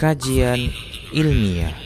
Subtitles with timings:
[0.00, 0.72] kajian
[1.12, 1.76] ilmiah.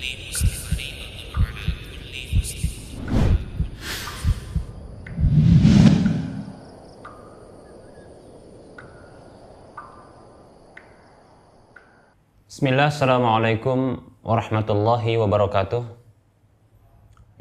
[12.47, 15.83] Bismillah, Assalamualaikum warahmatullahi wabarakatuh.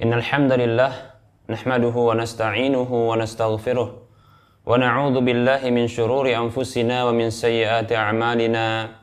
[0.02, 1.22] Innal hamdalillah
[1.54, 3.94] nahmaduhu wa nasta'inuhu wa nastaghfiruh
[4.66, 9.03] wa na'udzu billahi min shururi anfusina wa min sayyiati a'malina.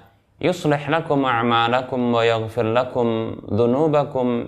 [0.41, 4.47] يصلح لكم أعمالكم ويغفر لكم ذنوبكم.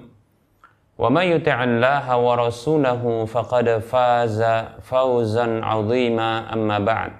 [0.97, 4.44] ومن يطع الله ورسوله فقد فاز
[4.81, 6.53] فوزا عظيما.
[6.53, 7.11] أما بعد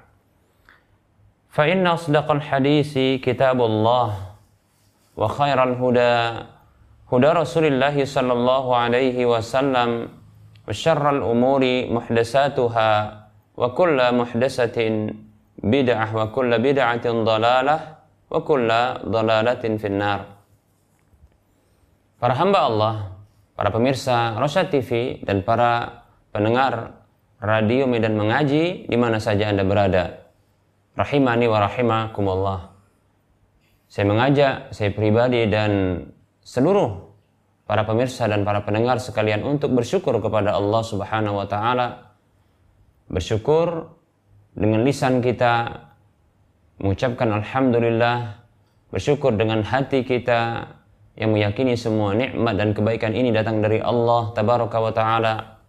[1.50, 4.14] فإن أصدق الحديث كتاب الله
[5.18, 6.46] وخير الهدى
[7.14, 10.10] هدى رسول الله صلى الله عليه وسلم
[10.68, 12.92] وشر الأمور محدثاتها
[13.58, 14.78] وكل محدثة
[15.64, 17.93] بدعة وكل بدعة ضلالة.
[18.34, 20.26] wa kulla dhalalatin finnar.
[22.18, 22.96] Para hamba Allah,
[23.54, 26.02] para pemirsa Rosya TV dan para
[26.34, 27.06] pendengar
[27.38, 30.26] radio Medan Mengaji di mana saja Anda berada.
[30.98, 32.60] Rahimani wa rahimakumullah.
[33.86, 36.02] Saya mengajak saya pribadi dan
[36.42, 37.14] seluruh
[37.70, 42.18] para pemirsa dan para pendengar sekalian untuk bersyukur kepada Allah Subhanahu wa taala.
[43.06, 43.94] Bersyukur
[44.58, 45.78] dengan lisan kita,
[46.82, 48.42] mengucapkan alhamdulillah,
[48.90, 50.70] bersyukur dengan hati kita
[51.14, 55.62] yang meyakini semua nikmat dan kebaikan ini datang dari Allah tabaraka wa taala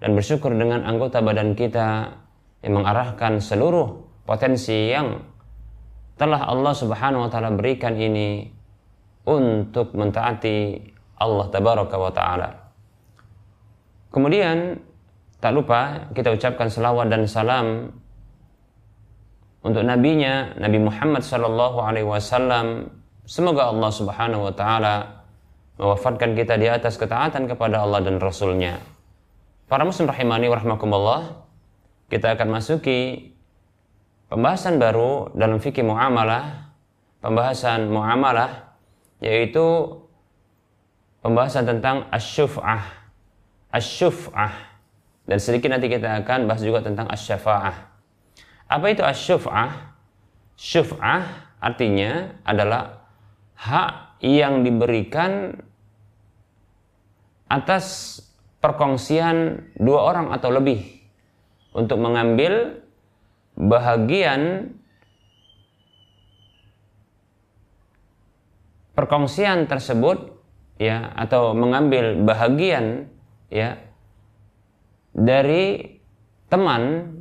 [0.00, 2.16] dan bersyukur dengan anggota badan kita
[2.64, 5.20] yang mengarahkan seluruh potensi yang
[6.16, 8.48] telah Allah Subhanahu wa taala berikan ini
[9.28, 10.80] untuk mentaati
[11.20, 12.48] Allah tabaraka wa taala.
[14.08, 14.80] Kemudian
[15.38, 17.92] tak lupa kita ucapkan selawat dan salam
[19.62, 22.88] untuk nabinya Nabi Muhammad sallallahu alaihi wasallam.
[23.28, 25.24] Semoga Allah Subhanahu wa taala
[25.76, 28.80] mewafatkan kita di atas ketaatan kepada Allah dan Rasulnya.
[29.68, 31.44] Para muslim rahimani warahmatullah,
[32.08, 33.32] kita akan masuki
[34.32, 36.72] pembahasan baru dalam fikih muamalah,
[37.20, 38.74] pembahasan muamalah
[39.20, 39.98] yaitu
[41.20, 43.12] pembahasan tentang asyuf'ah.
[43.74, 44.54] Asyuf'ah.
[45.28, 47.87] Dan sedikit nanti kita akan bahas juga tentang asyafa'ah.
[48.68, 49.96] Apa itu asyuf'ah?
[50.54, 53.08] Syuf'ah artinya adalah
[53.56, 55.56] hak yang diberikan
[57.48, 58.18] atas
[58.60, 60.84] perkongsian dua orang atau lebih
[61.72, 62.84] untuk mengambil
[63.56, 64.74] bahagian
[68.94, 70.38] perkongsian tersebut
[70.78, 73.06] ya atau mengambil bahagian
[73.50, 73.78] ya
[75.14, 75.98] dari
[76.50, 77.14] teman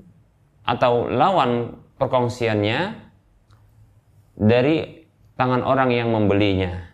[0.68, 2.80] atau lawan perkongsiannya
[4.36, 5.08] dari
[5.40, 6.92] tangan orang yang membelinya.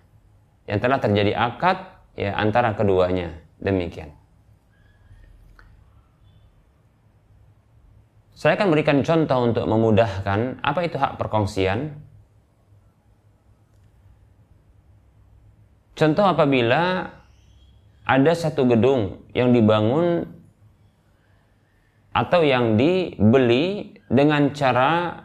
[0.70, 1.78] Yang telah terjadi akad
[2.14, 3.34] ya antara keduanya.
[3.58, 4.14] Demikian.
[8.38, 11.96] Saya akan berikan contoh untuk memudahkan apa itu hak perkongsian.
[15.96, 17.08] Contoh apabila
[18.04, 20.28] ada satu gedung yang dibangun
[22.14, 25.18] atau yang dibeli dengan cara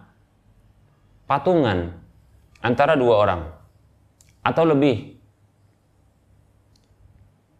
[1.28, 1.92] patungan
[2.64, 3.42] antara dua orang
[4.40, 5.20] atau lebih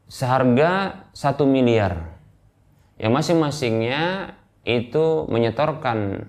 [0.09, 2.17] seharga satu miliar
[2.97, 4.33] yang masing-masingnya
[4.65, 6.27] itu menyetorkan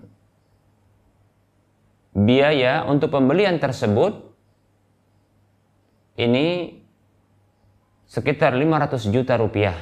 [2.12, 4.36] biaya untuk pembelian tersebut
[6.20, 6.76] ini
[8.10, 9.78] sekitar 500 juta rupiah.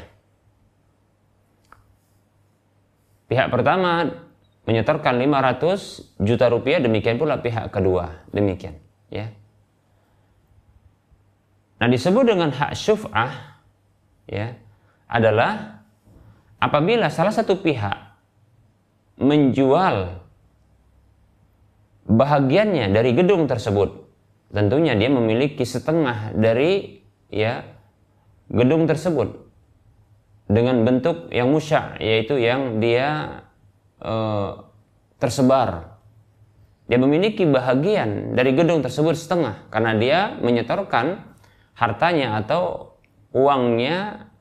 [3.28, 4.08] Pihak pertama
[4.68, 8.76] menyetorkan 500 juta rupiah, demikian pula pihak kedua, demikian,
[9.08, 9.32] ya.
[11.78, 13.62] Nah, disebut dengan hak syuf'ah,
[14.28, 14.60] ya.
[15.08, 15.84] adalah
[16.60, 17.96] apabila salah satu pihak
[19.18, 20.20] menjual
[22.08, 24.04] bahagiannya dari gedung tersebut
[24.52, 27.64] tentunya dia memiliki setengah dari ya
[28.48, 29.47] gedung tersebut
[30.48, 33.44] dengan bentuk yang musya yaitu yang dia
[34.00, 34.16] e,
[35.20, 36.00] tersebar
[36.88, 41.20] dia memiliki bahagian dari gedung tersebut setengah karena dia menyetorkan
[41.76, 42.96] hartanya atau
[43.36, 44.32] uangnya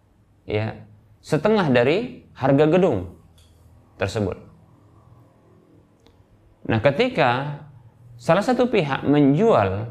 [0.47, 0.87] ya
[1.21, 3.19] setengah dari harga gedung
[3.99, 4.39] tersebut.
[6.71, 7.63] Nah, ketika
[8.15, 9.91] salah satu pihak menjual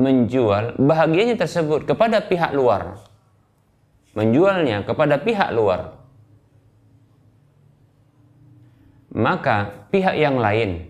[0.00, 2.96] menjual bahagiannya tersebut kepada pihak luar,
[4.12, 5.96] menjualnya kepada pihak luar,
[9.12, 10.88] maka pihak yang lain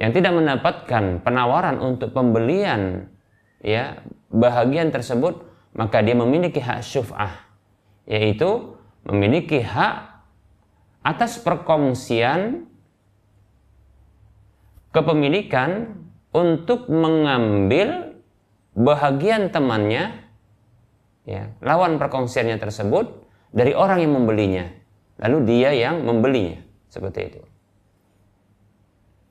[0.00, 3.10] yang tidak mendapatkan penawaran untuk pembelian
[3.60, 4.00] ya
[4.32, 5.44] bahagian tersebut
[5.76, 7.44] maka dia memiliki hak syuf'ah
[8.08, 10.24] yaitu memiliki hak
[11.04, 12.70] atas perkongsian
[14.94, 16.00] kepemilikan
[16.30, 18.16] untuk mengambil
[18.72, 20.19] bahagian temannya
[21.26, 21.50] ya.
[21.64, 24.80] Lawan perkongsiannya tersebut dari orang yang membelinya
[25.20, 26.58] lalu dia yang membelinya.
[26.90, 27.40] Seperti itu.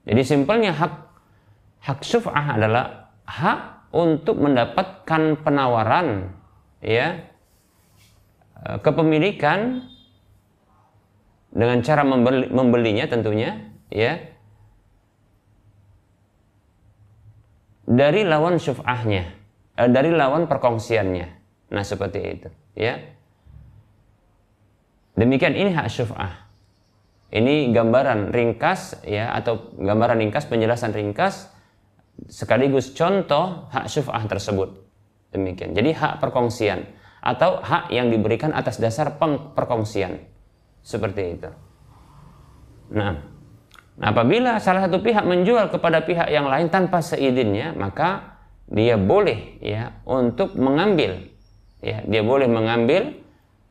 [0.07, 0.94] Jadi simpelnya hak
[1.83, 6.31] hak syuf'ah adalah hak untuk mendapatkan penawaran
[6.80, 7.19] ya
[8.63, 9.83] eh, kepemilikan
[11.50, 13.59] dengan cara membeli, membelinya tentunya
[13.91, 14.24] ya.
[17.89, 19.24] Dari lawan syuf'ahnya
[19.75, 21.38] eh, dari lawan perkongsiannya
[21.69, 22.98] nah seperti itu ya
[25.13, 26.50] demikian ini hak syuf'ah
[27.30, 31.54] ini gambaran ringkas ya atau gambaran ringkas penjelasan ringkas
[32.27, 34.83] sekaligus contoh hak syuf'ah tersebut.
[35.30, 35.77] Demikian.
[35.77, 36.83] Jadi hak perkongsian
[37.21, 39.15] atau hak yang diberikan atas dasar
[39.54, 40.25] perkongsian.
[40.81, 41.50] Seperti itu.
[42.89, 43.13] Nah,
[43.94, 49.62] nah, apabila salah satu pihak menjual kepada pihak yang lain tanpa seizinnya, maka dia boleh
[49.62, 51.30] ya untuk mengambil
[51.79, 53.15] ya, dia boleh mengambil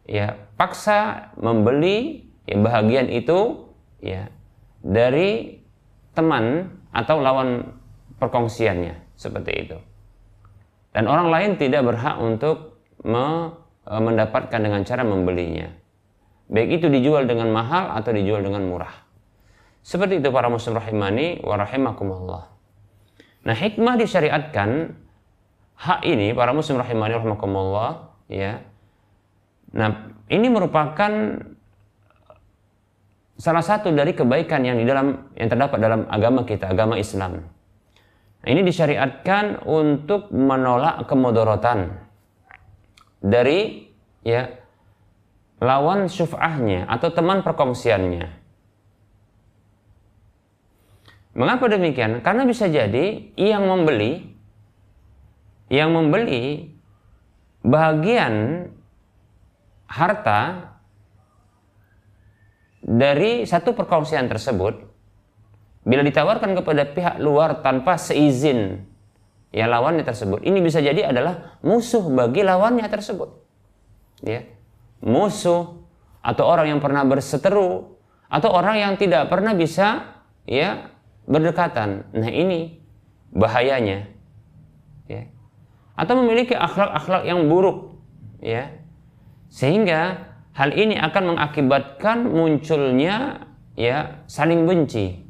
[0.09, 3.69] ya paksa membeli ya, bahagian itu
[4.01, 4.33] ya
[4.81, 5.61] dari
[6.17, 7.79] teman atau lawan
[8.19, 9.79] perkongsiannya seperti itu.
[10.91, 13.55] Dan orang lain tidak berhak untuk me,
[13.87, 15.71] e, mendapatkan dengan cara membelinya.
[16.49, 19.07] Baik itu dijual dengan mahal atau dijual dengan murah.
[19.85, 22.45] Seperti itu para muslim rahimani wa rahimakumullah.
[23.47, 24.97] Nah, hikmah disyariatkan
[25.79, 28.67] hak ini para muslim rahimani rahimakumullah ya.
[29.71, 31.13] Nah, ini merupakan
[33.39, 37.47] salah satu dari kebaikan yang di dalam yang terdapat dalam agama kita, agama Islam.
[38.43, 41.95] Nah, ini disyariatkan untuk menolak kemudorotan
[43.23, 43.87] dari
[44.27, 44.51] ya
[45.63, 48.27] lawan syuf'ahnya atau teman perkongsiannya.
[51.39, 52.19] Mengapa demikian?
[52.27, 54.38] Karena bisa jadi yang membeli
[55.69, 56.73] yang membeli
[57.61, 58.67] bagian
[59.89, 60.73] harta
[62.81, 64.81] dari satu perkongsian tersebut
[65.85, 68.85] bila ditawarkan kepada pihak luar tanpa seizin
[69.53, 73.29] ya lawannya tersebut ini bisa jadi adalah musuh bagi lawannya tersebut.
[74.25, 74.45] Ya.
[74.99, 75.79] Musuh
[76.21, 77.97] atau orang yang pernah berseteru
[78.29, 80.93] atau orang yang tidak pernah bisa ya
[81.25, 82.09] berdekatan.
[82.13, 82.83] Nah ini
[83.33, 84.11] bahayanya.
[85.09, 85.38] Ya
[85.99, 87.99] atau memiliki akhlak-akhlak yang buruk
[88.39, 88.71] ya.
[89.51, 95.27] Sehingga hal ini akan mengakibatkan munculnya ya saling benci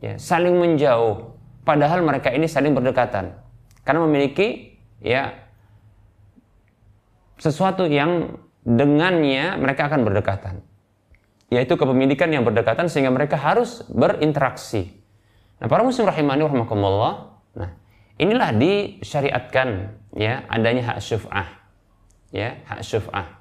[0.00, 1.36] ya saling menjauh.
[1.66, 3.36] Padahal mereka ini saling berdekatan.
[3.84, 5.34] Karena memiliki ya
[7.36, 10.54] sesuatu yang dengannya mereka akan berdekatan.
[11.52, 14.94] Yaitu kepemilikan yang berdekatan sehingga mereka harus berinteraksi.
[15.60, 17.74] Nah para muslim rahimani rahmakumullah nah
[18.20, 21.48] inilah disyariatkan ya adanya hak syuf'ah
[22.28, 23.40] ya hak syuf'ah.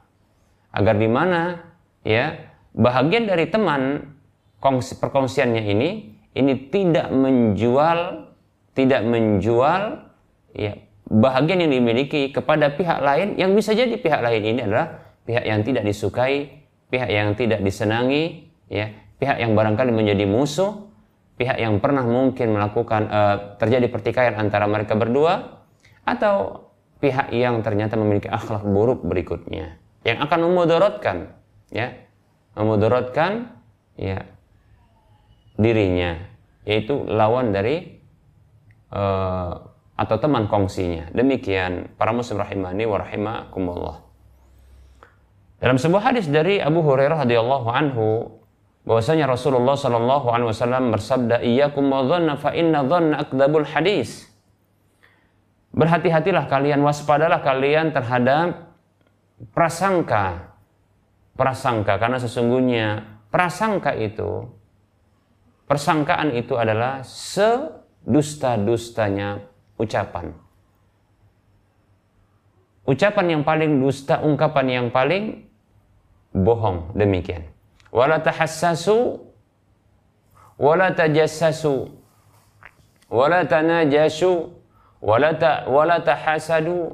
[0.72, 1.60] Agar di mana
[2.08, 2.40] ya
[2.72, 4.16] bahagian dari teman
[4.64, 5.90] perkongsiannya ini
[6.38, 8.32] ini tidak menjual
[8.78, 10.08] tidak menjual
[10.56, 10.74] ya
[11.10, 14.42] bahagian yang dimiliki kepada pihak lain yang bisa jadi pihak lain.
[14.46, 14.88] Ini adalah
[15.26, 20.89] pihak yang tidak disukai, pihak yang tidak disenangi, ya, pihak yang barangkali menjadi musuh,
[21.40, 25.64] pihak yang pernah mungkin melakukan uh, terjadi pertikaian antara mereka berdua
[26.04, 26.68] atau
[27.00, 29.80] pihak yang ternyata memiliki akhlak buruk berikutnya.
[30.04, 31.18] Yang akan memudaratkan
[31.72, 31.96] ya.
[32.60, 33.56] Memudaratkan
[33.96, 34.28] ya
[35.56, 36.20] dirinya
[36.68, 38.04] yaitu lawan dari
[38.92, 39.54] uh,
[39.96, 41.08] atau teman kongsinya.
[41.16, 43.98] Demikian para muslim rahimani wa rahimakumullah.
[45.60, 48.39] Dalam sebuah hadis dari Abu Hurairah radhiyallahu anhu
[48.90, 54.26] bahwasanya Rasulullah Shallallahu alaihi wasallam bersabda, "Iyyakum wa dhanna fa inna dhanna akdzabul hadis."
[55.70, 58.74] Berhati-hatilah kalian, waspadalah kalian terhadap
[59.54, 60.58] prasangka.
[61.38, 64.50] Prasangka karena sesungguhnya prasangka itu
[65.70, 69.46] persangkaan itu adalah sedusta-dustanya
[69.78, 70.34] ucapan.
[72.90, 75.46] Ucapan yang paling dusta, ungkapan yang paling
[76.34, 77.59] bohong demikian.
[77.90, 79.18] Wala tahassasu
[80.60, 81.90] wala tajassasu
[83.10, 84.54] wala tanajasu
[85.02, 86.94] wala ta wala tahasadu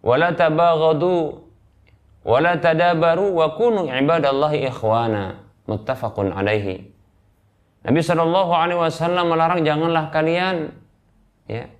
[0.00, 1.44] wala tabaghadu
[2.24, 5.44] wala tadabaru wa kunu ibadallahi ikhwana.
[5.68, 6.90] Muttafaqun alaihi
[7.80, 10.74] Nabi Shallallahu alaihi wasallam melarang janganlah kalian
[11.46, 11.70] ya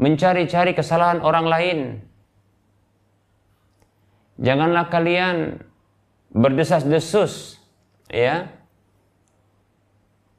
[0.00, 1.78] mencari-cari kesalahan orang lain
[4.40, 5.60] Janganlah kalian
[6.32, 7.60] berdesas-desus,
[8.08, 8.48] ya.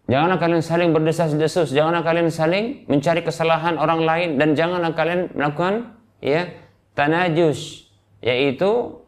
[0.09, 5.95] Janganlah kalian saling berdesas-desus, janganlah kalian saling mencari kesalahan orang lain dan janganlah kalian melakukan
[6.19, 6.51] ya
[6.99, 7.87] tanajus,
[8.19, 8.99] yaitu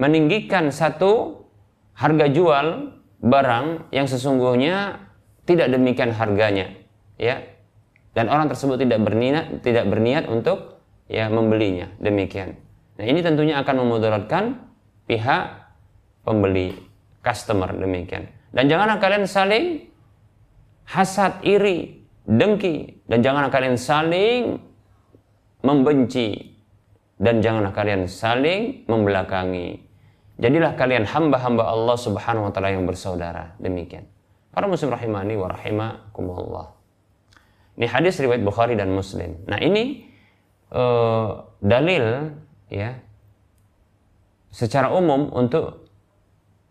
[0.00, 1.44] meninggikan satu
[1.92, 5.04] harga jual barang yang sesungguhnya
[5.44, 6.72] tidak demikian harganya,
[7.20, 7.44] ya.
[8.16, 10.80] Dan orang tersebut tidak berniat tidak berniat untuk
[11.12, 12.56] ya membelinya, demikian.
[12.96, 14.44] Nah ini tentunya akan memudaratkan
[15.04, 15.44] pihak
[16.24, 16.74] pembeli,
[17.20, 18.28] customer demikian.
[18.50, 19.84] Dan janganlah kalian saling
[20.88, 23.04] hasad, iri, dengki.
[23.04, 24.56] Dan janganlah kalian saling
[25.60, 26.56] membenci.
[27.16, 29.84] Dan janganlah kalian saling membelakangi.
[30.36, 33.56] Jadilah kalian hamba-hamba Allah subhanahu wa ta'ala yang bersaudara.
[33.56, 34.04] Demikian.
[34.52, 36.76] Para muslim rahimani wa rahimakumullah.
[37.76, 39.36] Ini hadis riwayat Bukhari dan Muslim.
[39.44, 40.08] Nah ini
[40.72, 42.32] uh, dalil
[42.72, 42.98] ya
[44.56, 45.84] secara umum untuk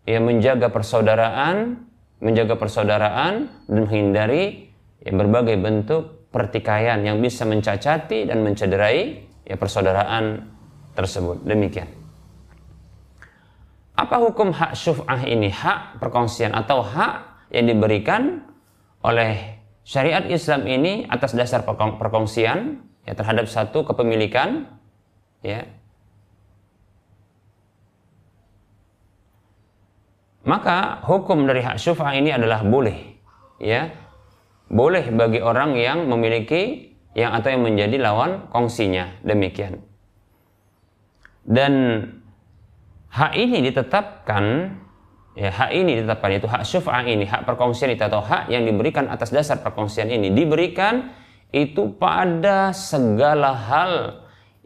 [0.10, 1.86] ya menjaga persaudaraan,
[2.18, 3.34] menjaga persaudaraan
[3.70, 4.74] dan menghindari
[5.06, 10.50] ya, berbagai bentuk pertikaian yang bisa mencacati dan mencederai ya persaudaraan
[10.98, 11.46] tersebut.
[11.46, 11.90] Demikian.
[13.96, 15.48] Apa hukum hak syuf'ah ini?
[15.48, 18.44] Hak perkongsian atau hak yang diberikan
[19.00, 24.68] oleh syariat Islam ini atas dasar perkongsian ya terhadap satu kepemilikan
[25.46, 25.64] ya
[30.46, 33.18] maka hukum dari hak syuf'ah ini adalah boleh
[33.58, 33.90] ya.
[34.66, 39.22] Boleh bagi orang yang memiliki yang atau yang menjadi lawan kongsinya.
[39.25, 39.82] Demikian.
[41.46, 42.02] Dan
[43.10, 44.74] hak ini ditetapkan
[45.38, 49.10] ya hak ini ditetapkan itu hak syuf'ah ini hak perkongsian itu atau hak yang diberikan
[49.10, 51.14] atas dasar perkongsian ini diberikan
[51.54, 53.94] itu pada segala hal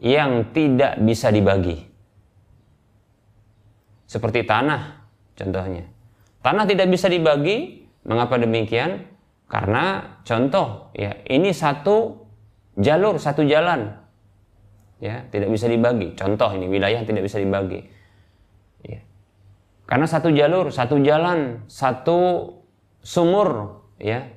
[0.00, 1.88] yang tidak bisa dibagi.
[4.08, 4.99] Seperti tanah
[5.40, 5.88] Contohnya,
[6.44, 7.88] tanah tidak bisa dibagi.
[8.04, 9.08] Mengapa demikian?
[9.48, 12.28] Karena contoh, ya ini satu
[12.76, 13.92] jalur, satu jalan,
[15.00, 16.12] ya tidak bisa dibagi.
[16.12, 17.80] Contoh ini wilayah tidak bisa dibagi.
[18.84, 19.00] Ya.
[19.88, 22.52] Karena satu jalur, satu jalan, satu
[23.00, 24.28] sumur, ya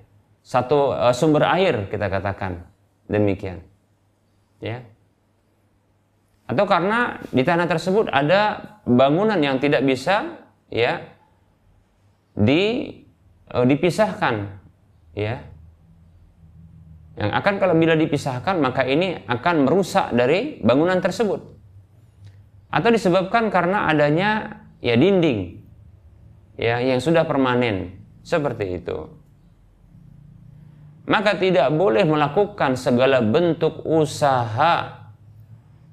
[0.44, 2.68] satu uh, sumber air kita katakan
[3.08, 3.64] demikian,
[4.60, 4.84] ya
[6.44, 10.43] atau karena di tanah tersebut ada bangunan yang tidak bisa
[10.74, 11.06] ya
[12.34, 12.89] di
[13.53, 14.36] uh, dipisahkan
[15.13, 15.38] ya.
[17.13, 21.46] Yang akan kalau bila dipisahkan maka ini akan merusak dari bangunan tersebut.
[22.74, 25.62] Atau disebabkan karena adanya ya dinding
[26.58, 28.01] ya yang sudah permanen.
[28.25, 28.98] Seperti itu.
[31.06, 35.03] Maka tidak boleh melakukan segala bentuk usaha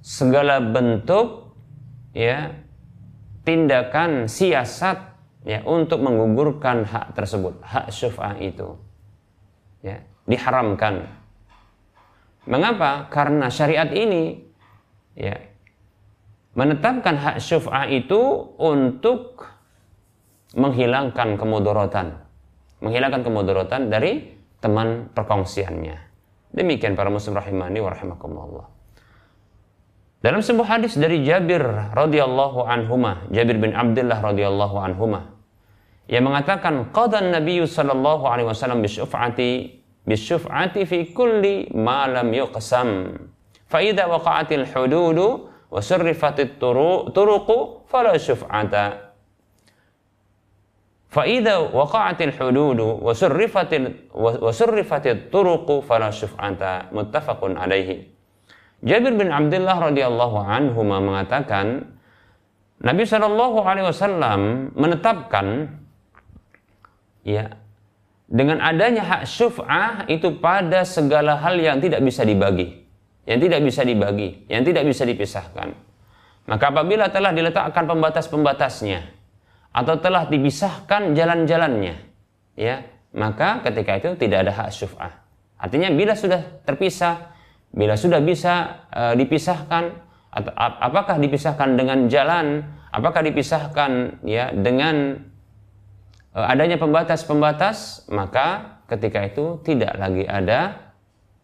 [0.00, 1.52] segala bentuk
[2.16, 2.56] ya
[3.44, 4.98] tindakan siasat
[5.44, 8.76] ya untuk menggugurkan hak tersebut, hak syuf'ah itu.
[9.80, 11.08] Ya, diharamkan.
[12.44, 13.08] Mengapa?
[13.08, 14.44] Karena syariat ini
[15.16, 15.36] ya
[16.56, 18.20] menetapkan hak syuf'ah itu
[18.60, 19.46] untuk
[20.56, 22.20] menghilangkan kemudorotan.
[22.80, 25.96] Menghilangkan kemudorotan dari teman perkongsiannya.
[26.50, 28.79] Demikian para muslim rahimani wa rahimakumullah.
[30.20, 31.64] Dalam sebuah hadis dari Jabir
[31.96, 35.32] radhiyallahu anhuma, Jabir bin Abdullah radhiyallahu anhuma,
[36.12, 43.16] yang mengatakan qadan Nabi sallallahu alaihi wasallam bisyuf'ati bisyuf'ati fi kulli ma lam yuqsam.
[43.64, 49.16] Fa idza waqa'atil hududu wa surrifatit turuqu fala syuf'ata.
[51.08, 56.92] Fa idza waqa'atil hududu wa surrifatil wa surrifatit turuqu fala syuf'ata.
[56.92, 58.19] Muttafaqun alaihi.
[58.80, 61.96] Jabir bin Abdullah radhiyallahu anhu mengatakan
[62.80, 65.68] Nabi Shallallahu alaihi wasallam menetapkan
[67.20, 67.60] ya
[68.30, 72.86] dengan adanya hak syuf'ah itu pada segala hal yang tidak bisa dibagi,
[73.28, 75.76] yang tidak bisa dibagi, yang tidak bisa dipisahkan.
[76.48, 79.02] Maka apabila telah diletakkan pembatas-pembatasnya
[79.76, 81.94] atau telah dipisahkan jalan-jalannya,
[82.56, 85.12] ya, maka ketika itu tidak ada hak syuf'ah.
[85.60, 87.29] Artinya bila sudah terpisah,
[87.70, 89.84] bila sudah bisa e, dipisahkan
[90.30, 95.22] atau apakah dipisahkan dengan jalan, apakah dipisahkan ya dengan
[96.34, 100.90] e, adanya pembatas-pembatas, maka ketika itu tidak lagi ada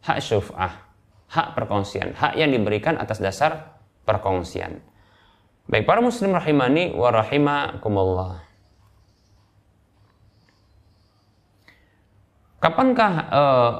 [0.02, 0.75] hak syuf'ah,
[1.30, 4.83] hak perkongsian, hak yang diberikan atas dasar perkongsian.
[5.66, 8.38] Baik para muslim rahimani wa rahimakumullah.
[12.62, 13.71] Kapankah uh,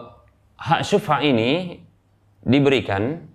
[0.58, 1.82] hak syufa ini
[2.46, 3.26] diberikan?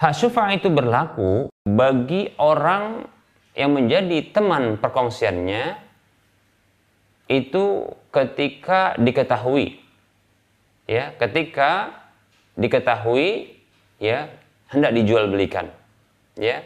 [0.00, 3.06] Hak syufa itu berlaku bagi orang
[3.54, 5.78] yang menjadi teman perkongsiannya
[7.30, 9.80] itu ketika diketahui
[10.84, 11.96] ya ketika
[12.58, 13.56] diketahui
[13.96, 14.28] ya
[14.68, 15.72] hendak dijual belikan
[16.36, 16.60] ya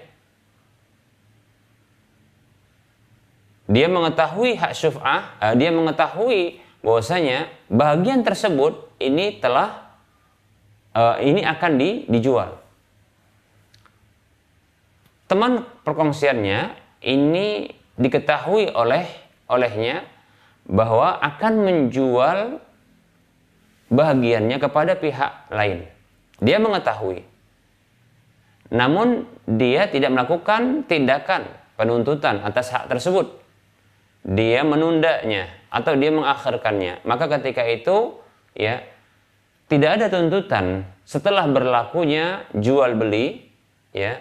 [3.69, 9.88] dia mengetahui hak syuf'ah uh, dia mengetahui bahwasanya bagian tersebut ini telah
[10.95, 12.57] uh, ini akan di, dijual.
[15.29, 16.61] Teman perkongsiannya
[17.05, 17.69] ini
[18.01, 19.05] diketahui oleh
[19.51, 20.07] olehnya
[20.65, 22.39] bahwa akan menjual
[23.89, 25.85] bagiannya kepada pihak lain.
[26.41, 27.25] Dia mengetahui.
[28.69, 31.49] Namun dia tidak melakukan tindakan
[31.81, 33.41] penuntutan atas hak tersebut.
[34.29, 37.01] Dia menundanya atau dia mengakhirkannya.
[37.09, 38.21] Maka ketika itu
[38.53, 38.85] ya
[39.69, 43.49] tidak ada tuntutan setelah berlakunya jual beli
[43.93, 44.21] ya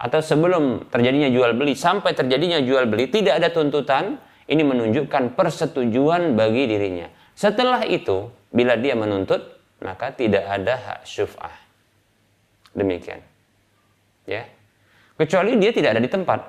[0.00, 4.18] atau sebelum terjadinya jual beli sampai terjadinya jual beli tidak ada tuntutan
[4.50, 7.06] ini menunjukkan persetujuan bagi dirinya.
[7.38, 9.40] Setelah itu bila dia menuntut
[9.78, 11.54] maka tidak ada hak syuf'ah.
[12.74, 13.22] Demikian.
[14.26, 14.50] Ya.
[15.14, 16.40] Kecuali dia tidak ada di tempat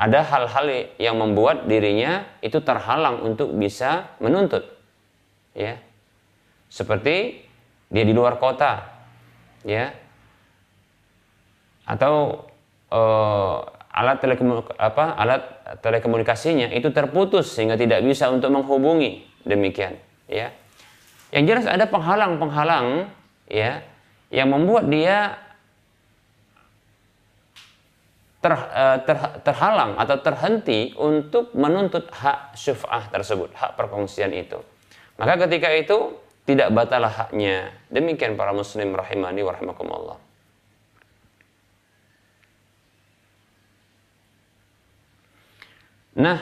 [0.00, 4.64] ada hal-hal yang membuat dirinya itu terhalang untuk bisa menuntut
[5.52, 5.76] ya
[6.70, 7.42] seperti
[7.90, 8.86] dia di luar kota
[9.66, 9.90] ya.
[11.84, 12.46] Atau
[12.94, 13.56] uh,
[13.90, 15.42] alat telekomunik apa alat
[15.82, 19.26] telekomunikasinya itu terputus sehingga tidak bisa untuk menghubungi.
[19.42, 19.98] Demikian
[20.30, 20.54] ya.
[21.34, 23.10] Yang jelas ada penghalang-penghalang
[23.50, 23.82] ya
[24.30, 25.34] yang membuat dia
[28.40, 34.56] ter, eh, ter, terhalang atau terhenti untuk menuntut hak syuf'ah tersebut, hak perkongsian itu.
[35.20, 36.16] Maka ketika itu
[36.50, 37.70] tidak batalah haknya.
[37.86, 40.18] Demikian para muslim rahimani wa rahimakumullah.
[46.18, 46.38] Nah,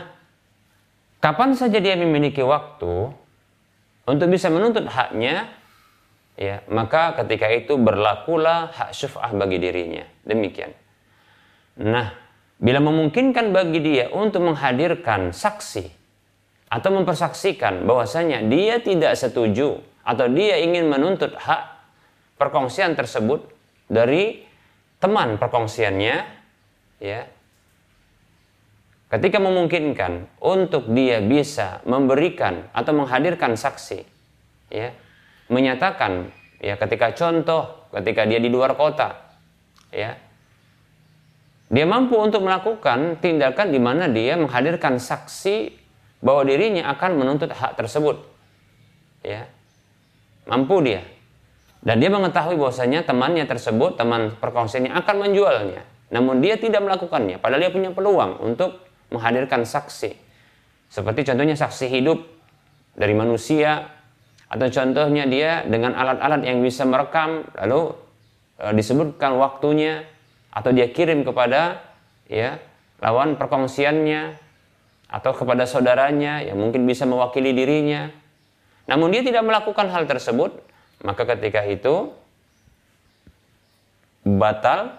[1.21, 3.13] kapan saja dia memiliki waktu
[4.09, 5.53] untuk bisa menuntut haknya,
[6.41, 10.09] ya, maka ketika itu berlakulah hak syuf'ah bagi dirinya.
[10.25, 10.73] Demikian.
[11.85, 12.17] Nah,
[12.57, 15.85] bila memungkinkan bagi dia untuk menghadirkan saksi
[16.69, 21.63] atau mempersaksikan bahwasanya dia tidak setuju atau dia ingin menuntut hak
[22.41, 23.45] perkongsian tersebut
[23.93, 24.41] dari
[24.97, 26.17] teman perkongsiannya,
[27.05, 27.29] ya.
[29.09, 34.05] Ketika memungkinkan untuk dia bisa memberikan atau menghadirkan saksi,
[34.73, 34.93] ya,
[35.53, 36.29] menyatakan
[36.61, 39.17] ya ketika contoh ketika dia di luar kota,
[39.93, 40.17] ya,
[41.69, 45.73] dia mampu untuk melakukan tindakan di mana dia menghadirkan saksi
[46.25, 48.25] bahwa dirinya akan menuntut hak tersebut.
[49.21, 49.49] Ya.
[50.49, 51.05] Mampu dia.
[51.79, 55.87] Dan dia mengetahui bahwasanya temannya tersebut, teman perkongsiannya akan menjualnya.
[56.09, 58.81] Namun dia tidak melakukannya, padahal dia punya peluang untuk
[59.13, 60.17] menghadirkan saksi.
[60.89, 62.25] Seperti contohnya saksi hidup
[62.97, 63.93] dari manusia
[64.49, 67.93] atau contohnya dia dengan alat-alat yang bisa merekam lalu
[68.57, 70.09] e, disebutkan waktunya
[70.49, 71.85] atau dia kirim kepada
[72.25, 72.57] ya
[73.05, 74.41] lawan perkongsiannya
[75.13, 78.09] atau kepada saudaranya yang mungkin bisa mewakili dirinya.
[78.89, 80.57] Namun dia tidak melakukan hal tersebut,
[81.05, 82.11] maka ketika itu
[84.25, 84.97] batal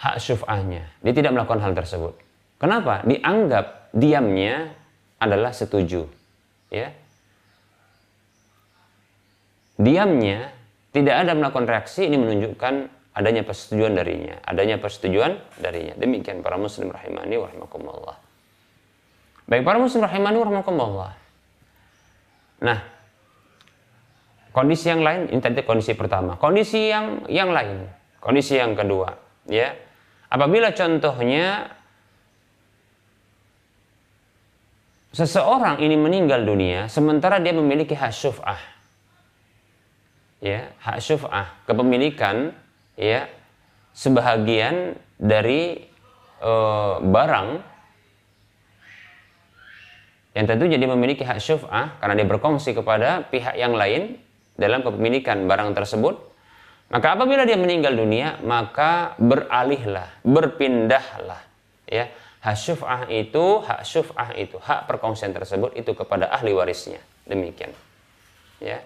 [0.00, 0.88] hak syuf'ahnya.
[1.04, 2.18] Dia tidak melakukan hal tersebut.
[2.58, 3.06] Kenapa?
[3.06, 4.74] Dianggap diamnya
[5.22, 6.10] adalah setuju.
[6.72, 6.90] Ya.
[9.78, 10.50] Diamnya
[10.90, 12.74] tidak ada melakukan reaksi ini menunjukkan
[13.12, 15.94] adanya persetujuan darinya, adanya persetujuan darinya.
[15.96, 18.16] Demikian para muslim rahimani wa rahimakumullah.
[19.46, 21.21] Baik para muslim rahimani wa rahimakumullah.
[22.62, 22.78] Nah,
[24.54, 26.38] kondisi yang lain ini tadi kondisi pertama.
[26.38, 29.18] Kondisi yang yang lain kondisi yang kedua
[29.50, 29.74] ya.
[30.32, 31.68] Apabila contohnya
[35.12, 38.62] seseorang ini meninggal dunia sementara dia memiliki hak syuf'ah
[40.40, 42.56] ya hak syuf'ah kepemilikan
[42.96, 43.28] ya
[43.92, 45.84] sebahagian dari
[46.40, 46.52] e,
[47.04, 47.48] barang
[50.32, 54.16] yang tentu jadi memiliki hak syuf'ah karena dia berkongsi kepada pihak yang lain
[54.56, 56.32] dalam kepemilikan barang tersebut.
[56.92, 61.40] Maka apabila dia meninggal dunia maka beralihlah berpindahlah
[61.88, 62.08] ya.
[62.42, 66.98] Hak syuf'ah itu hak syuf'ah itu hak perkongsian tersebut itu kepada ahli warisnya.
[67.22, 67.70] Demikian
[68.58, 68.82] ya.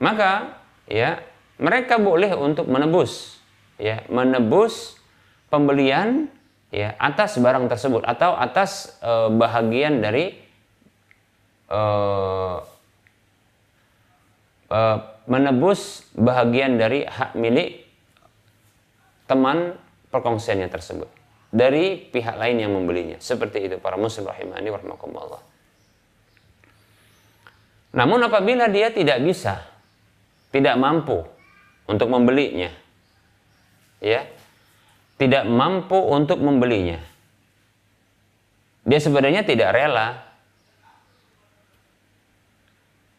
[0.00, 0.56] Maka
[0.88, 1.20] ya
[1.60, 3.36] mereka boleh untuk menebus
[3.76, 4.96] ya menebus
[5.52, 6.32] pembelian
[6.72, 10.32] ya atas barang tersebut atau atas e, bahagian dari
[11.68, 11.80] e,
[14.72, 14.80] e,
[15.28, 17.84] menebus bahagian dari hak milik
[19.28, 19.76] teman
[20.08, 21.08] perkongsiannya tersebut
[21.52, 23.20] dari pihak lain yang membelinya.
[23.20, 25.44] Seperti itu para muslim rahimani warahmatullah.
[27.92, 29.60] Namun apabila dia tidak bisa,
[30.48, 31.20] tidak mampu
[31.84, 32.72] untuk membelinya,
[34.00, 34.24] ya,
[35.22, 36.98] tidak mampu untuk membelinya,
[38.82, 40.18] dia sebenarnya tidak rela,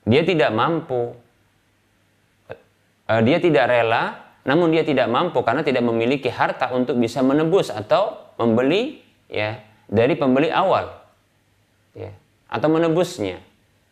[0.04, 1.16] dia tidak mampu,
[3.08, 7.72] eh, dia tidak rela namun dia tidak mampu karena tidak memiliki harta untuk bisa menebus
[7.72, 9.00] atau membeli
[9.32, 10.92] ya dari pembeli awal
[11.96, 12.12] ya
[12.52, 13.39] atau menebusnya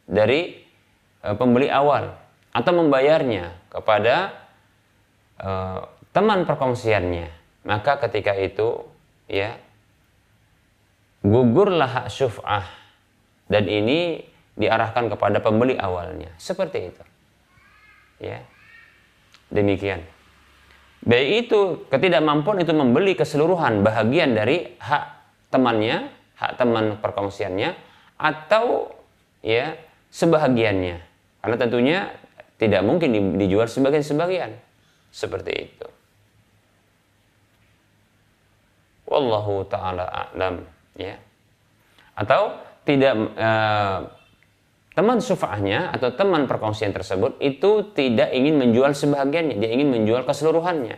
[0.03, 0.59] dari
[1.23, 2.19] uh, pembeli awal
[2.51, 4.35] atau membayarnya kepada
[5.39, 8.85] uh, teman perkongsiannya maka ketika itu
[9.29, 9.57] ya
[11.21, 12.65] gugurlah hak syuf'ah
[13.51, 14.25] dan ini
[14.57, 17.03] diarahkan kepada pembeli awalnya seperti itu
[18.21, 18.41] ya
[19.53, 20.01] demikian
[21.01, 25.03] Baik itu ketidakmampuan itu membeli keseluruhan bahagian dari hak
[25.49, 27.73] temannya, hak teman perkongsiannya,
[28.21, 28.93] atau
[29.41, 29.73] ya
[30.13, 31.01] sebahagiannya.
[31.41, 31.99] Karena tentunya
[32.61, 34.53] tidak mungkin dijual sebagian-sebagian.
[35.09, 35.87] Seperti itu.
[39.11, 40.63] Wallahu taala a'lam
[40.95, 41.19] ya.
[42.15, 42.55] Atau
[42.87, 44.07] tidak uh,
[44.95, 50.95] teman syufahnya atau teman perkongsian tersebut itu tidak ingin menjual sebahagiannya, dia ingin menjual keseluruhannya.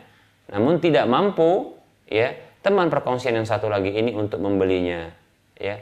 [0.54, 1.73] Namun tidak mampu
[2.06, 5.10] ya teman perkongsian yang satu lagi ini untuk membelinya
[5.58, 5.82] ya.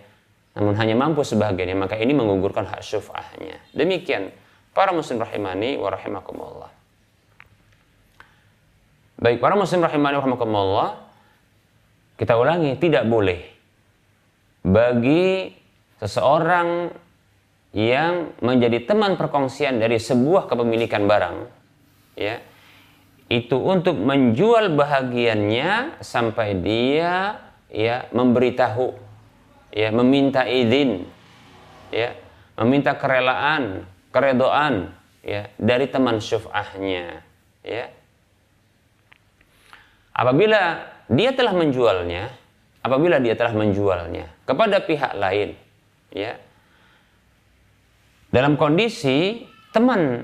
[0.52, 3.56] Namun hanya mampu sebahagiannya, maka ini menggugurkan hak syufahnya.
[3.72, 4.36] Demikian
[4.76, 6.72] para muslim rahimani wa rahimakumullah.
[9.22, 10.90] Baik, para muslim rahimani wa rahimakumullah,
[12.22, 13.42] kita ulangi, tidak boleh.
[14.62, 15.50] Bagi
[15.98, 16.94] seseorang
[17.74, 21.38] yang menjadi teman perkongsian dari sebuah kepemilikan barang
[22.20, 22.44] ya
[23.32, 27.40] itu untuk menjual bahagiannya sampai dia
[27.72, 28.92] ya memberitahu
[29.72, 31.08] ya meminta izin
[31.96, 32.12] ya
[32.60, 34.92] meminta kerelaan keredoan
[35.24, 37.24] ya dari teman syuf'ahnya
[37.64, 37.88] ya.
[40.12, 42.32] Apabila dia telah menjualnya
[42.80, 45.60] apabila dia telah menjualnya kepada pihak lain
[46.16, 46.40] ya
[48.32, 49.44] dalam kondisi
[49.76, 50.24] teman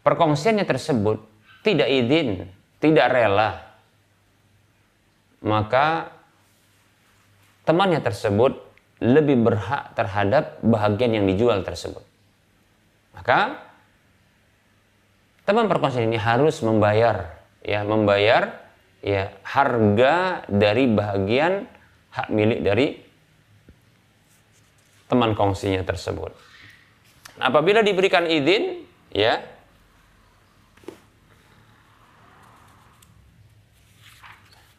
[0.00, 1.20] perkongsiannya tersebut
[1.60, 2.48] tidak izin,
[2.80, 3.60] tidak rela,
[5.44, 6.12] maka
[7.68, 8.64] temannya tersebut
[9.04, 12.00] lebih berhak terhadap bahagian yang dijual tersebut.
[13.12, 13.60] Maka
[15.44, 18.63] teman perkongsian ini harus membayar ya membayar
[19.04, 21.68] ya harga dari bahagian
[22.08, 22.86] hak milik dari
[25.12, 26.32] teman kongsinya tersebut.
[27.36, 29.44] Apabila diberikan izin, ya,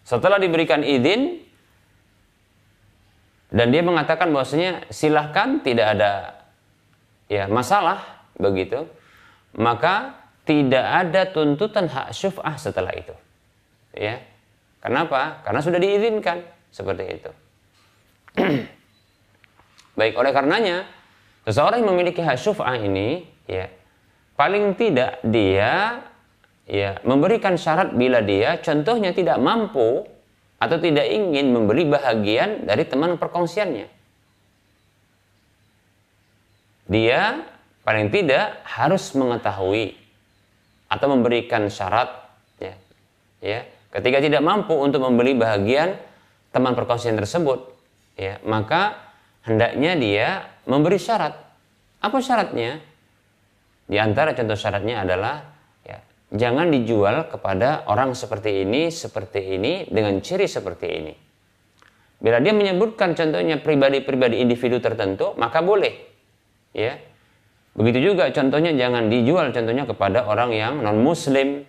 [0.01, 1.45] setelah diberikan izin
[3.53, 6.41] dan dia mengatakan bahwasanya silahkan tidak ada
[7.29, 8.89] ya masalah begitu,
[9.53, 10.17] maka
[10.49, 13.13] tidak ada tuntutan hak syuf'ah setelah itu.
[13.95, 14.21] Ya.
[14.83, 15.41] Kenapa?
[15.47, 17.31] Karena sudah diizinkan seperti itu.
[19.97, 20.85] Baik, oleh karenanya
[21.45, 23.69] Seseorang yang memiliki hak syuf'ah ini, ya,
[24.33, 26.01] paling tidak dia
[26.65, 30.01] ya memberikan syarat bila dia contohnya tidak mampu
[30.57, 33.85] atau tidak ingin membeli bahagian dari teman perkongsiannya.
[36.89, 37.45] Dia
[37.85, 39.93] paling tidak harus mengetahui
[40.89, 42.09] atau memberikan syarat
[42.57, 42.73] ya,
[43.37, 43.61] ya
[43.95, 45.95] ketika tidak mampu untuk membeli bahagian
[46.51, 47.71] teman perkongsian tersebut
[48.19, 49.05] ya maka
[49.45, 50.27] hendaknya dia
[50.65, 51.33] memberi syarat.
[52.01, 52.81] Apa syaratnya?
[53.85, 55.45] Di antara contoh syaratnya adalah
[55.85, 56.01] ya,
[56.33, 61.13] jangan dijual kepada orang seperti ini, seperti ini, dengan ciri seperti ini.
[62.17, 65.93] Bila dia menyebutkan contohnya pribadi-pribadi individu tertentu, maka boleh.
[66.73, 66.97] Ya.
[67.77, 71.61] Begitu juga contohnya jangan dijual contohnya kepada orang yang non muslim.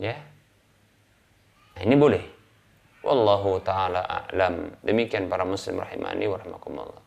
[0.00, 0.16] Ya.
[1.82, 2.22] Ini boleh.
[3.04, 4.80] Wallahu taala a'lam.
[4.80, 7.02] Demikian para muslim rahimani wa rahimakumullah.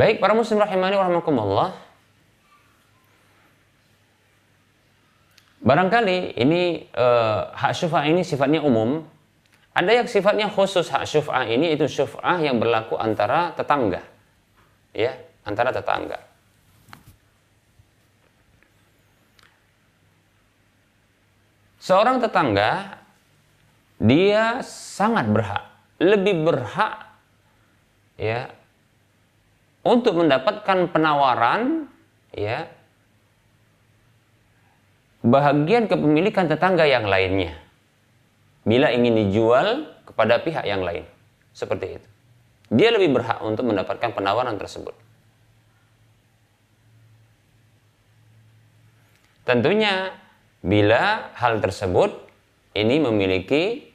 [0.00, 1.70] Baik, para muslim rahimani wa rahmakumullah.
[5.60, 9.04] Barangkali ini uh, hak syuf'ah ini sifatnya umum.
[9.76, 14.00] Ada yang sifatnya khusus hak syuf'ah ini itu syuf'ah yang berlaku antara tetangga.
[14.96, 16.29] Ya, antara tetangga.
[21.80, 23.00] Seorang tetangga
[23.96, 25.64] dia sangat berhak,
[25.96, 27.08] lebih berhak
[28.20, 28.52] ya
[29.80, 31.88] untuk mendapatkan penawaran
[32.36, 32.68] ya
[35.24, 37.56] bahagian kepemilikan tetangga yang lainnya
[38.64, 41.08] bila ingin dijual kepada pihak yang lain.
[41.56, 42.08] Seperti itu.
[42.70, 44.94] Dia lebih berhak untuk mendapatkan penawaran tersebut.
[49.42, 50.14] Tentunya
[50.60, 52.14] bila hal tersebut
[52.76, 53.88] ini memiliki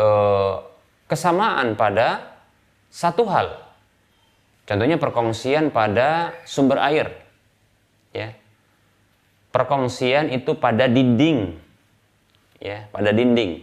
[0.00, 0.64] uh,
[1.06, 2.40] kesamaan pada
[2.88, 3.64] satu hal
[4.64, 7.12] Contohnya perkongsian pada sumber air.
[8.16, 8.32] Ya.
[9.52, 11.60] Perkongsian itu pada dinding.
[12.64, 13.60] Ya, pada dinding.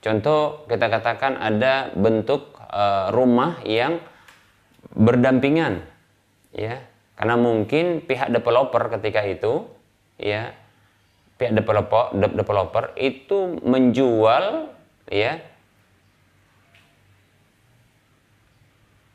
[0.00, 3.98] Contoh kita katakan ada bentuk uh, rumah yang
[4.94, 5.82] berdampingan.
[6.54, 6.86] Ya.
[7.18, 9.66] Karena mungkin pihak developer ketika itu
[10.16, 10.54] ya
[11.40, 14.68] pihak developer developer itu menjual
[15.08, 15.40] ya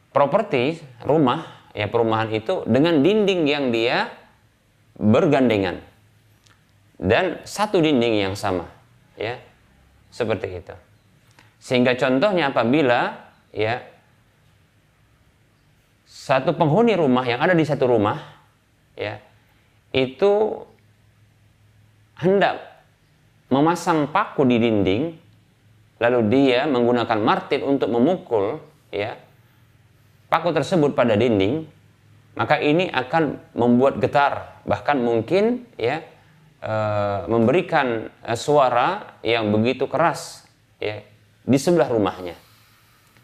[0.09, 4.09] properti rumah ya perumahan itu dengan dinding yang dia
[4.97, 5.85] bergandengan.
[6.95, 8.71] Dan satu dinding yang sama
[9.19, 9.37] ya
[10.09, 10.75] seperti itu.
[11.59, 13.83] Sehingga contohnya apabila ya
[16.07, 18.17] satu penghuni rumah yang ada di satu rumah
[18.95, 19.19] ya
[19.91, 20.63] itu
[22.19, 22.61] hendak
[23.51, 25.03] memasang paku di dinding
[25.99, 28.59] lalu dia menggunakan martil untuk memukul
[28.91, 29.15] ya
[30.35, 31.63] paku tersebut pada dinding,
[32.35, 36.03] maka ini akan membuat getar, bahkan mungkin ya
[36.59, 36.73] e,
[37.31, 40.43] memberikan e, suara yang begitu keras
[40.81, 40.99] ya
[41.45, 42.35] di sebelah rumahnya.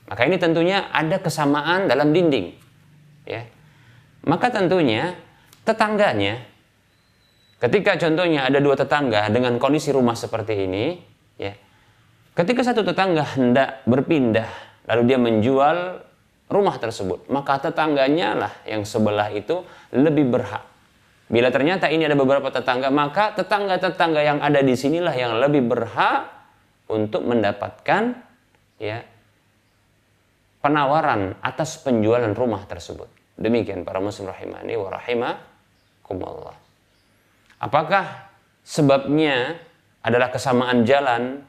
[0.07, 2.55] Maka ini tentunya ada kesamaan dalam dinding.
[3.27, 3.47] Ya.
[4.27, 5.15] Maka tentunya
[5.63, 6.43] tetangganya
[7.61, 10.97] ketika contohnya ada dua tetangga dengan kondisi rumah seperti ini,
[11.37, 11.53] ya.
[12.31, 14.47] Ketika satu tetangga hendak berpindah
[14.87, 15.99] lalu dia menjual
[16.51, 20.63] rumah tersebut, maka tetangganya lah yang sebelah itu lebih berhak.
[21.31, 26.27] Bila ternyata ini ada beberapa tetangga, maka tetangga-tetangga yang ada di sinilah yang lebih berhak
[26.91, 28.19] untuk mendapatkan
[28.75, 28.99] ya
[30.59, 33.07] penawaran atas penjualan rumah tersebut.
[33.39, 36.60] Demikian para muslim rahimani wa rahimakumullah.
[37.61, 38.33] Apakah
[38.65, 39.61] sebabnya
[40.01, 41.45] adalah kesamaan jalan?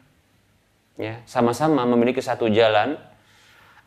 [1.00, 3.00] Ya, sama-sama memiliki satu jalan.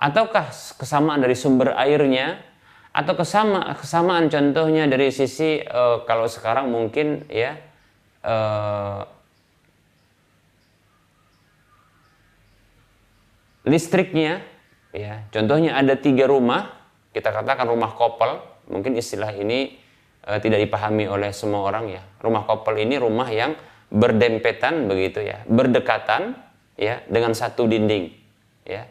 [0.02, 0.50] Ataukah
[0.82, 2.42] kesamaan dari sumber airnya?
[2.90, 7.60] Atau kesama kesamaan contohnya dari sisi uh, kalau sekarang mungkin ya
[8.24, 9.06] uh,
[13.70, 14.42] listriknya
[14.96, 15.28] ya.
[15.30, 16.72] Contohnya ada tiga rumah
[17.12, 19.85] kita katakan rumah kopel mungkin istilah ini
[20.26, 22.02] uh, tidak dipahami oleh semua orang ya.
[22.20, 23.54] Rumah kopel ini rumah yang
[23.94, 25.46] berdempetan begitu ya.
[25.46, 26.36] Berdekatan
[26.76, 28.12] ya dengan satu dinding
[28.66, 28.90] ya.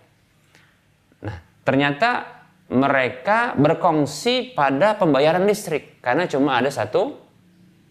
[1.64, 2.28] Ternyata
[2.68, 7.16] mereka berkongsi pada pembayaran listrik karena cuma ada satu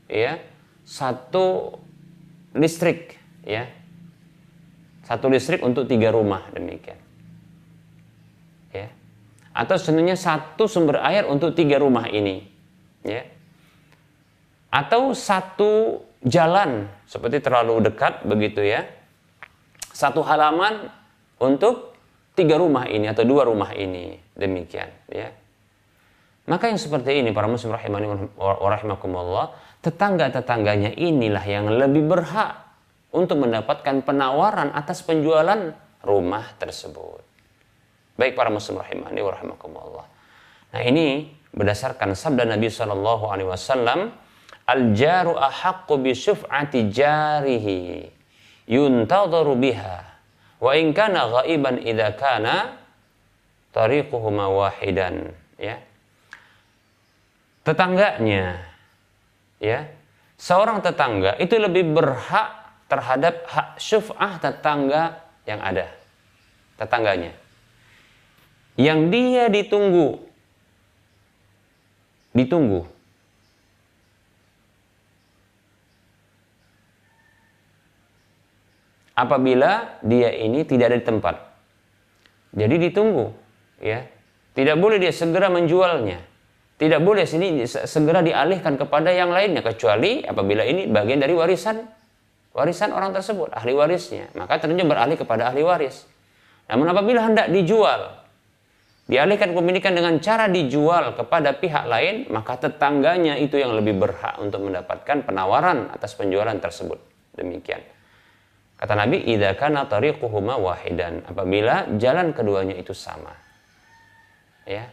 [0.09, 0.39] ya
[0.85, 1.77] satu
[2.55, 3.67] listrik ya.
[5.03, 6.95] Satu listrik untuk tiga rumah demikian.
[8.71, 8.87] Ya.
[9.51, 12.53] Atau sebenarnya satu sumber air untuk tiga rumah ini
[13.03, 13.32] ya
[14.73, 18.89] atau satu jalan seperti terlalu dekat begitu ya.
[19.93, 20.89] Satu halaman
[21.37, 21.93] untuk
[22.33, 25.29] tiga rumah ini atau dua rumah ini demikian ya.
[26.49, 29.53] Maka yang seperti ini para muslim rahimani wa rahimakumullah
[29.85, 32.65] tetangga-tetangganya inilah yang lebih berhak
[33.13, 37.21] untuk mendapatkan penawaran atas penjualan rumah tersebut.
[38.17, 40.05] Baik para muslim rahimani wa rahimakumullah.
[40.73, 44.09] Nah ini berdasarkan sabda Nabi Shallallahu alaihi wasallam
[44.63, 48.07] al jaru ahaqqu bi syuf'ati jarihi
[48.67, 49.99] yuntadharu biha.
[50.63, 52.79] Wa in kana ghaiban idza kana
[53.75, 55.75] tariquhuma wahidan ya.
[57.67, 58.63] Tetangganya
[59.59, 59.87] ya.
[60.39, 62.51] Seorang tetangga itu lebih berhak
[62.91, 65.87] terhadap hak syuf'ah tetangga yang ada
[66.75, 67.31] tetangganya.
[68.75, 70.19] Yang dia ditunggu
[72.33, 72.92] ditunggu
[79.13, 81.35] apabila dia ini tidak ada di tempat
[82.53, 83.33] jadi ditunggu
[83.81, 84.05] ya
[84.53, 86.21] tidak boleh dia segera menjualnya
[86.77, 91.85] tidak boleh sini segera dialihkan kepada yang lainnya kecuali apabila ini bagian dari warisan
[92.53, 94.29] warisan orang tersebut, ahli warisnya.
[94.37, 96.05] Maka tentunya beralih kepada ahli waris.
[96.69, 98.23] Namun apabila hendak dijual,
[99.09, 104.63] dialihkan kepemilikan dengan cara dijual kepada pihak lain, maka tetangganya itu yang lebih berhak untuk
[104.63, 107.01] mendapatkan penawaran atas penjualan tersebut.
[107.35, 107.81] Demikian.
[108.83, 113.31] Kata Nabi, "Idza kana tariquhuma wahidan." Apabila jalan keduanya itu sama.
[114.67, 114.91] Ya.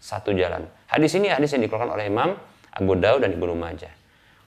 [0.00, 0.64] Satu jalan.
[0.88, 2.32] Hadis ini hadis yang dikeluarkan oleh Imam
[2.72, 3.92] Abu Daud dan Ibnu Majah.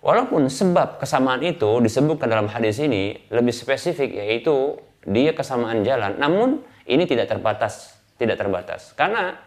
[0.02, 6.66] Walaupun sebab kesamaan itu disebutkan dalam hadis ini lebih spesifik yaitu dia kesamaan jalan, namun
[6.90, 8.98] ini tidak terbatas, tidak terbatas.
[8.98, 9.38] Karena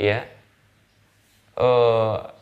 [0.00, 0.24] ya
[1.52, 1.68] e,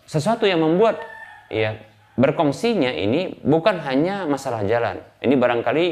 [0.06, 1.02] sesuatu yang membuat
[1.50, 1.74] ya
[2.20, 5.00] berkongsinya ini bukan hanya masalah jalan.
[5.24, 5.86] Ini barangkali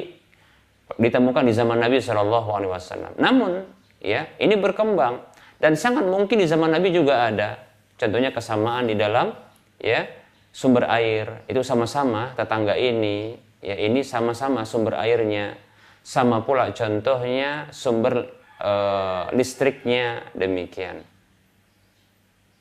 [1.00, 3.12] ditemukan di zaman Nabi Shallallahu Alaihi Wasallam.
[3.16, 3.64] Namun
[4.04, 5.24] ya ini berkembang
[5.56, 7.56] dan sangat mungkin di zaman Nabi juga ada.
[7.96, 9.32] Contohnya kesamaan di dalam
[9.80, 10.04] ya
[10.52, 11.48] sumber air.
[11.48, 13.32] Itu sama-sama tetangga ini
[13.64, 15.56] ya ini sama-sama sumber airnya.
[16.04, 18.28] Sama pula contohnya sumber
[18.60, 21.04] uh, listriknya demikian.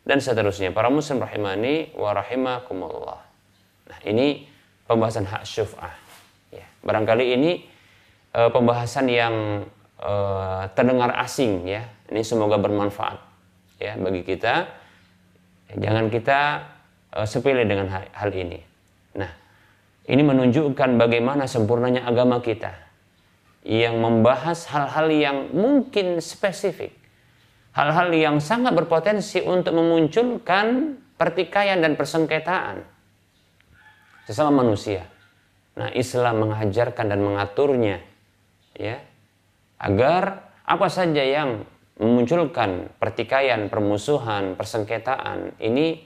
[0.08, 0.71] Dan seterusnya.
[0.71, 3.27] Para muslim rahimani wa rahimakumullah
[3.88, 4.47] nah ini
[4.88, 5.93] pembahasan hak syuf'ah.
[6.50, 6.65] Ya.
[6.82, 7.52] Barangkali ini
[8.34, 9.67] uh, pembahasan yang
[10.00, 11.84] uh, terdengar asing ya.
[12.08, 13.19] Ini semoga bermanfaat
[13.84, 14.63] ya bagi kita.
[15.76, 16.39] Jangan kita
[17.19, 18.63] uh, sepele dengan hal, hal ini.
[19.19, 19.28] Nah,
[20.08, 22.71] ini menunjukkan bagaimana sempurnanya agama kita
[23.67, 26.95] yang membahas hal-hal yang mungkin spesifik,
[27.76, 32.96] hal-hal yang sangat berpotensi untuk memunculkan pertikaian dan persengketaan
[34.28, 35.08] sesama manusia.
[35.80, 38.04] Nah, Islam mengajarkan dan mengaturnya
[38.76, 39.00] ya
[39.80, 41.63] agar apa saja yang
[41.98, 46.04] memunculkan pertikaian, permusuhan, persengketaan ini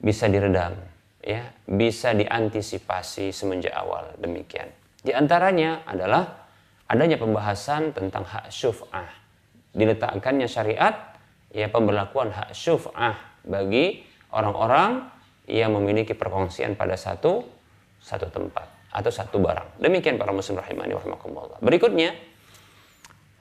[0.00, 0.74] bisa diredam,
[1.22, 4.72] ya, bisa diantisipasi semenjak awal demikian.
[5.04, 6.48] Di antaranya adalah
[6.88, 9.06] adanya pembahasan tentang hak syuf'ah.
[9.74, 11.14] Diletakkannya syariat
[11.52, 13.14] ya pemberlakuan hak syuf'ah
[13.46, 14.02] bagi
[14.32, 15.13] orang-orang
[15.50, 17.44] yang memiliki perkongsian pada satu
[18.00, 19.80] satu tempat atau satu barang.
[19.80, 22.14] Demikian para muslim rahimani wa Berikutnya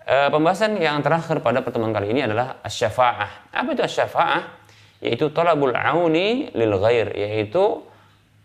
[0.04, 3.56] E, pembahasan yang terakhir pada pertemuan kali ini adalah asyafa'ah.
[3.56, 4.42] Apa itu asyafa'ah?
[5.00, 7.80] Yaitu talabul auni lil ghair, yaitu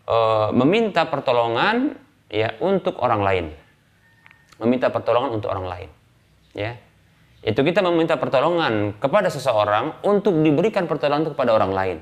[0.07, 0.17] e,
[0.55, 1.99] meminta pertolongan
[2.31, 3.45] ya untuk orang lain.
[4.63, 5.89] Meminta pertolongan untuk orang lain.
[6.55, 6.79] Ya.
[7.43, 11.97] Itu kita meminta pertolongan kepada seseorang untuk diberikan pertolongan kepada orang lain.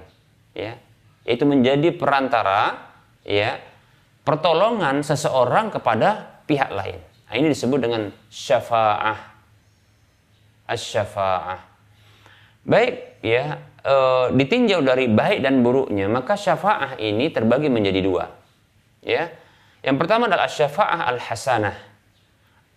[0.53, 0.77] Ya.
[1.27, 2.87] Itu menjadi perantara
[3.27, 3.59] ya
[4.23, 6.99] pertolongan seseorang kepada pihak lain.
[7.27, 9.37] Nah, ini disebut dengan syafa'ah
[10.67, 11.59] asyafa'ah.
[12.67, 13.95] Baik, ya, e,
[14.35, 18.27] ditinjau dari baik dan buruknya, maka syafaah ini terbagi menjadi dua.
[18.99, 19.31] Ya.
[19.79, 21.75] Yang pertama adalah syafaah al-hasanah.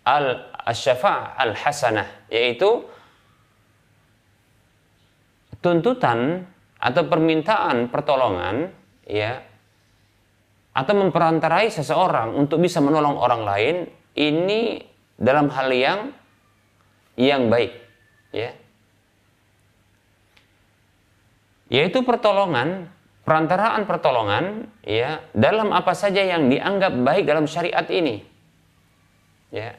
[0.06, 2.86] Al-syafaah al-hasanah, yaitu
[5.58, 6.46] tuntutan
[6.80, 8.72] atau permintaan pertolongan
[9.04, 9.44] ya.
[10.70, 13.76] Atau memperantarai seseorang untuk bisa menolong orang lain
[14.16, 14.80] ini
[15.18, 16.00] dalam hal yang
[17.20, 17.72] yang baik
[18.32, 18.50] ya.
[21.70, 22.88] Yaitu pertolongan
[23.22, 28.24] perantaraan pertolongan ya dalam apa saja yang dianggap baik dalam syariat ini
[29.52, 29.76] ya.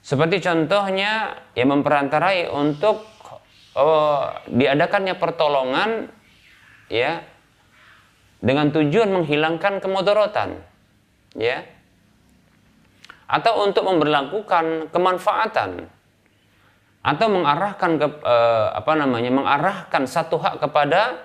[0.00, 3.04] Seperti contohnya yang memperantarai untuk
[3.78, 6.10] oh, diadakannya pertolongan
[6.90, 7.22] ya
[8.42, 10.58] dengan tujuan menghilangkan kemudorotan
[11.38, 11.62] ya.
[13.28, 15.84] Atau untuk memperlakukan kemanfaatan
[17.04, 21.20] atau mengarahkan ke eh, apa namanya mengarahkan satu hak kepada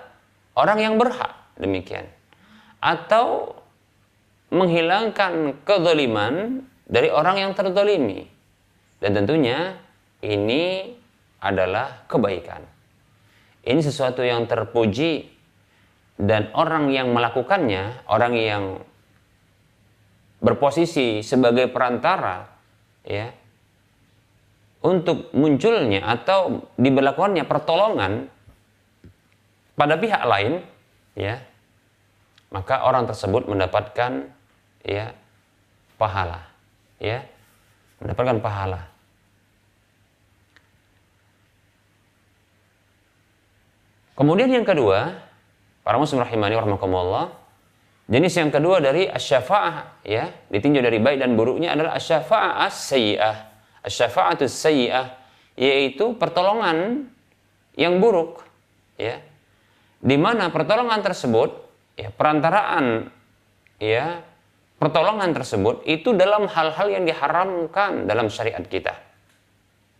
[0.54, 2.06] orang yang berhak demikian.
[2.84, 3.56] Atau
[4.52, 8.28] menghilangkan kezaliman dari orang yang terzalimi.
[9.00, 9.80] Dan tentunya
[10.20, 10.94] ini
[11.44, 12.64] adalah kebaikan
[13.68, 15.28] ini sesuatu yang terpuji
[16.16, 18.64] dan orang yang melakukannya orang yang
[20.40, 22.48] berposisi sebagai perantara
[23.04, 23.28] ya
[24.84, 28.28] untuk munculnya atau diberlakukannya pertolongan
[29.74, 30.62] pada pihak lain,
[31.16, 31.40] ya,
[32.52, 34.28] maka orang tersebut mendapatkan
[34.84, 35.16] ya
[35.96, 36.46] pahala,
[37.00, 37.24] ya,
[37.98, 38.80] mendapatkan pahala.
[44.14, 45.18] Kemudian yang kedua,
[45.82, 47.34] para muslim rahimani warahmatullah,
[48.06, 53.36] jenis yang kedua dari asy-syafa'ah ya, ditinjau dari baik dan buruknya adalah asy-syafa'ah as-sayyi'ah.
[53.84, 55.06] Asyafaatus sayyi'ah
[55.60, 57.04] yaitu pertolongan
[57.76, 58.40] yang buruk
[58.96, 59.20] ya.
[60.00, 61.52] Di mana pertolongan tersebut
[61.94, 63.08] ya perantaraan
[63.78, 64.24] ya
[64.80, 68.94] pertolongan tersebut itu dalam hal-hal yang diharamkan dalam syariat kita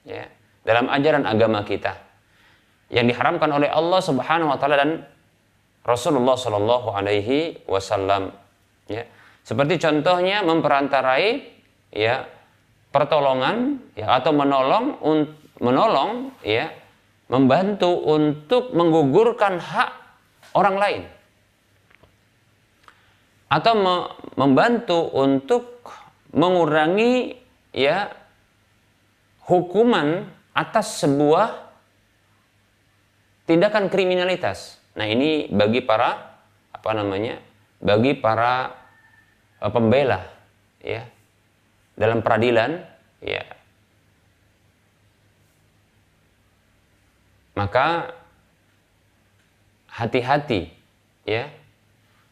[0.04, 0.26] ya
[0.66, 1.94] dalam ajaran agama kita
[2.94, 5.02] yang diharamkan oleh Allah Subhanahu wa taala dan
[5.82, 8.30] Rasulullah Shallallahu alaihi wasallam.
[8.86, 9.04] Ya.
[9.42, 11.42] Seperti contohnya memperantarai
[11.90, 12.24] ya
[12.94, 15.28] pertolongan ya atau menolong un,
[15.58, 16.70] menolong ya
[17.26, 19.90] membantu untuk menggugurkan hak
[20.54, 21.02] orang lain.
[23.50, 23.94] Atau me,
[24.38, 25.82] membantu untuk
[26.30, 27.38] mengurangi
[27.74, 28.10] ya
[29.44, 30.26] hukuman
[30.56, 31.63] atas sebuah
[33.44, 34.78] tindakan kriminalitas.
[34.94, 36.38] Nah, ini bagi para
[36.70, 37.40] apa namanya?
[37.84, 38.72] bagi para
[39.60, 40.24] uh, pembela
[40.80, 41.04] ya
[42.00, 42.80] dalam peradilan
[43.20, 43.44] ya
[47.52, 48.16] maka
[49.92, 50.72] hati-hati
[51.28, 51.52] ya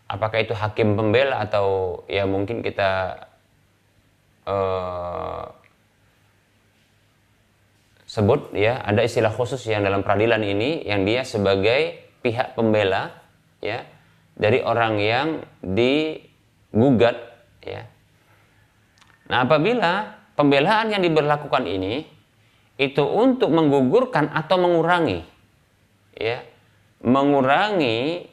[0.09, 3.23] apakah itu hakim pembela atau ya mungkin kita
[4.49, 5.02] uh,
[8.13, 13.09] sebut ya ada istilah khusus yang dalam peradilan ini yang dia sebagai pihak pembela
[13.65, 13.89] ya
[14.37, 17.17] dari orang yang digugat
[17.65, 17.89] ya.
[19.33, 22.05] Nah, apabila pembelaan yang diberlakukan ini
[22.77, 25.25] itu untuk menggugurkan atau mengurangi
[26.13, 26.45] ya,
[27.01, 28.29] mengurangi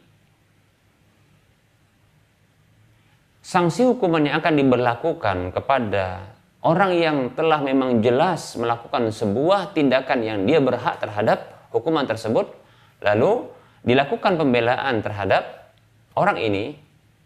[3.39, 10.39] sanksi hukuman yang akan diberlakukan kepada orang yang telah memang jelas melakukan sebuah tindakan yang
[10.43, 12.51] dia berhak terhadap hukuman tersebut
[12.99, 13.47] lalu
[13.87, 15.71] dilakukan pembelaan terhadap
[16.19, 16.75] orang ini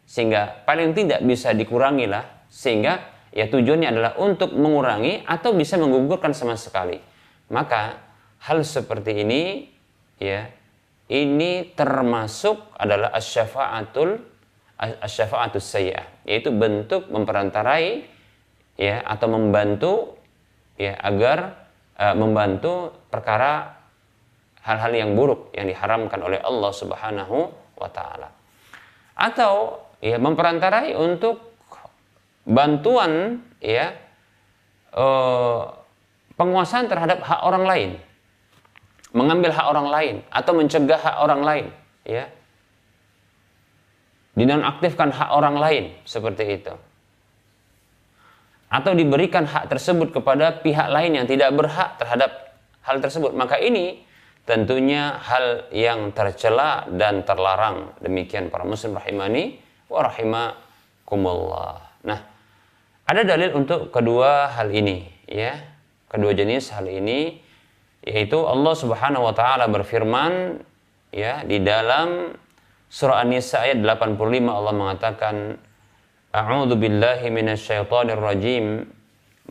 [0.05, 3.01] sehingga paling tidak bisa dikurangi lah sehingga
[3.33, 7.01] ya tujuannya adalah untuk mengurangi atau bisa menggugurkan sama sekali.
[7.49, 7.97] Maka
[8.45, 9.65] hal seperti ini
[10.21, 10.45] ya
[11.09, 14.21] ini termasuk adalah asyafaatul
[14.77, 18.12] asyafaatus sayyi'ah yaitu bentuk memperantarai
[18.79, 20.17] ya atau membantu
[20.77, 21.69] ya agar
[21.99, 23.83] uh, membantu perkara
[24.63, 27.37] hal-hal yang buruk yang diharamkan oleh Allah Subhanahu
[27.75, 28.31] wa taala.
[29.13, 31.53] Atau ya memperantarai untuk
[32.43, 33.95] bantuan ya
[34.91, 35.61] eh,
[36.35, 37.89] penguasaan terhadap hak orang lain
[39.15, 41.65] mengambil hak orang lain atau mencegah hak orang lain
[42.03, 42.27] ya
[44.35, 46.73] dinonaktifkan hak orang lain seperti itu
[48.73, 53.37] atau diberikan hak tersebut kepada pihak lain yang tidak berhak terhadap hal tersebut.
[53.37, 54.01] Maka ini
[54.49, 57.93] tentunya hal yang tercela dan terlarang.
[58.01, 59.61] Demikian para muslim rahimani
[59.93, 62.01] wa rahimakumullah.
[62.01, 62.19] Nah
[63.05, 65.53] ada dalil untuk kedua hal ini, ya.
[66.09, 67.41] Kedua jenis hal ini
[68.03, 70.59] yaitu Allah Subhanahu wa taala berfirman
[71.09, 72.35] ya di dalam
[72.91, 75.57] surah An-Nisa ayat 85 Allah mengatakan
[76.33, 78.89] A'udzu billahi minasyaitonir rajim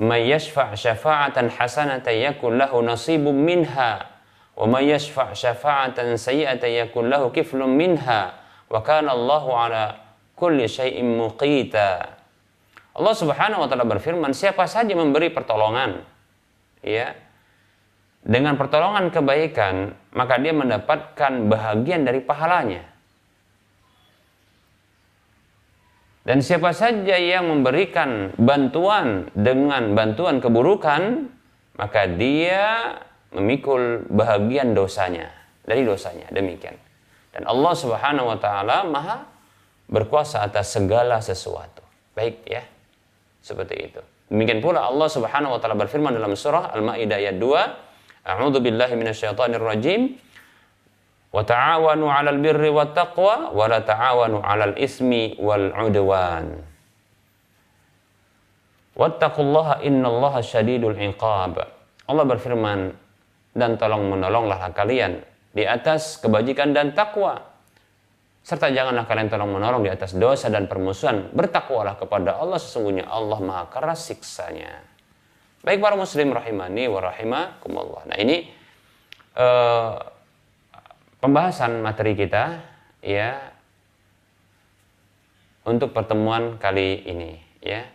[0.03, 4.03] may yashfa' syafa'atan hasanatan yakul lahu nasibun minha
[4.59, 8.35] wa may yashfa' syafa'atan sayyi'atan yakul lahu kiflun minha
[8.67, 9.95] wa kana Allahu ala
[10.35, 12.19] kulli syai'in muqita
[12.93, 16.05] Allah Subhanahu wa taala berfirman, siapa saja memberi pertolongan
[16.85, 17.17] ya
[18.23, 22.92] dengan pertolongan kebaikan, maka dia mendapatkan bahagian dari pahalanya.
[26.23, 31.27] Dan siapa saja yang memberikan bantuan dengan bantuan keburukan,
[31.75, 32.95] maka dia
[33.35, 35.35] memikul bahagian dosanya
[35.67, 36.31] dari dosanya.
[36.31, 36.79] Demikian.
[37.33, 39.25] Dan Allah Subhanahu wa taala Maha
[39.91, 41.83] berkuasa atas segala sesuatu.
[42.15, 42.63] Baik ya.
[43.43, 44.01] Seperti itu.
[44.31, 49.59] Demikian pula Allah Subhanahu wa taala berfirman dalam surah Al-Maidah ayat 2, A'udzu billahi minasyaitonir
[49.59, 50.15] rajim.
[51.33, 56.61] Wa ta'awanu 'alal birri wat taqwa wa la ta'awanu 'alal ismi wal 'udwan.
[58.93, 61.57] Wattaqullaha innallaha syadidul iqab.
[62.05, 62.93] Allah berfirman
[63.57, 65.25] dan tolong menolonglah kalian
[65.57, 67.41] di atas kebajikan dan takwa
[68.43, 71.31] serta janganlah kalian tolong menolong di atas dosa dan permusuhan.
[71.33, 74.83] Bertakwalah kepada Allah sesungguhnya Allah maha keras siksanya.
[75.63, 78.03] Baik para muslim rahimani wa rahimakumullah.
[78.11, 78.51] Nah, ini
[79.39, 79.95] uh,
[81.23, 82.59] pembahasan materi kita
[82.99, 83.39] ya
[85.63, 87.87] untuk pertemuan kali ini ya.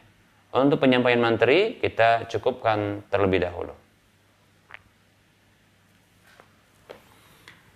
[0.56, 3.76] Untuk penyampaian materi kita cukupkan terlebih dahulu.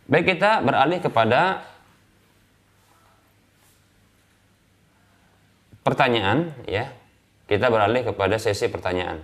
[0.08, 1.68] Baik kita beralih kepada
[5.84, 6.96] pertanyaan ya.
[7.46, 9.20] Kita beralih kepada sesi pertanyaan.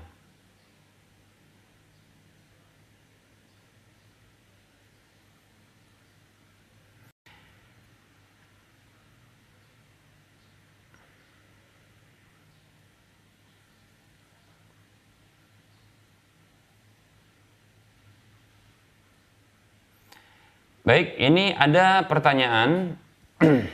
[20.88, 22.96] Baik, ini ada pertanyaan.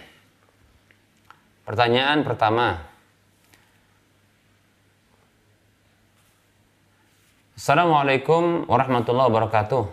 [1.69, 2.81] pertanyaan pertama.
[7.53, 9.83] Assalamualaikum warahmatullahi wabarakatuh.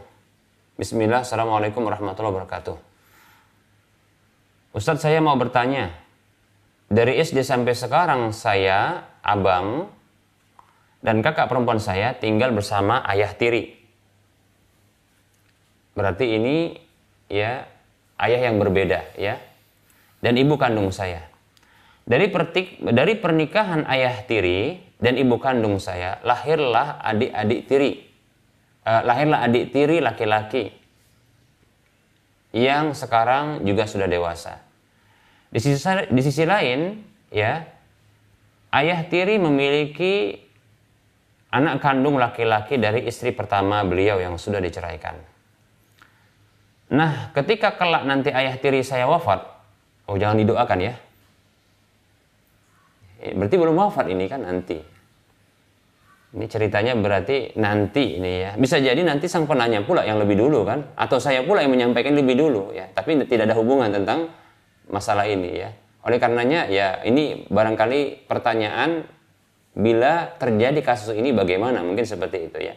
[0.80, 2.76] Bismillah, Assalamualaikum warahmatullahi wabarakatuh.
[4.72, 5.92] Ustadz saya mau bertanya.
[6.88, 9.92] Dari SD sampai sekarang saya, abang,
[11.04, 13.76] dan kakak perempuan saya tinggal bersama ayah tiri.
[15.92, 16.88] Berarti ini
[17.30, 17.64] ya
[18.18, 19.38] ayah yang berbeda ya
[20.20, 21.30] dan ibu kandung saya.
[22.04, 27.92] Dari pertik, dari pernikahan ayah tiri dan ibu kandung saya lahirlah adik-adik tiri.
[28.82, 30.72] Uh, lahirlah adik tiri laki-laki
[32.50, 34.58] yang sekarang juga sudah dewasa.
[35.50, 36.98] Di sisi, di sisi lain,
[37.30, 37.62] ya,
[38.74, 40.34] ayah tiri memiliki
[41.50, 45.29] anak kandung laki-laki dari istri pertama beliau yang sudah diceraikan.
[46.90, 49.46] Nah, ketika kelak nanti ayah tiri saya wafat,
[50.10, 50.94] oh jangan didoakan ya.
[53.20, 54.78] Eh, berarti belum wafat ini kan nanti.
[56.30, 58.50] Ini ceritanya berarti nanti ini ya.
[58.58, 62.14] Bisa jadi nanti sang penanya pula yang lebih dulu kan, atau saya pula yang menyampaikan
[62.14, 62.90] lebih dulu ya.
[62.90, 64.30] Tapi tidak ada hubungan tentang
[64.90, 65.70] masalah ini ya.
[66.06, 69.06] Oleh karenanya ya ini barangkali pertanyaan
[69.74, 72.74] bila terjadi kasus ini bagaimana mungkin seperti itu ya.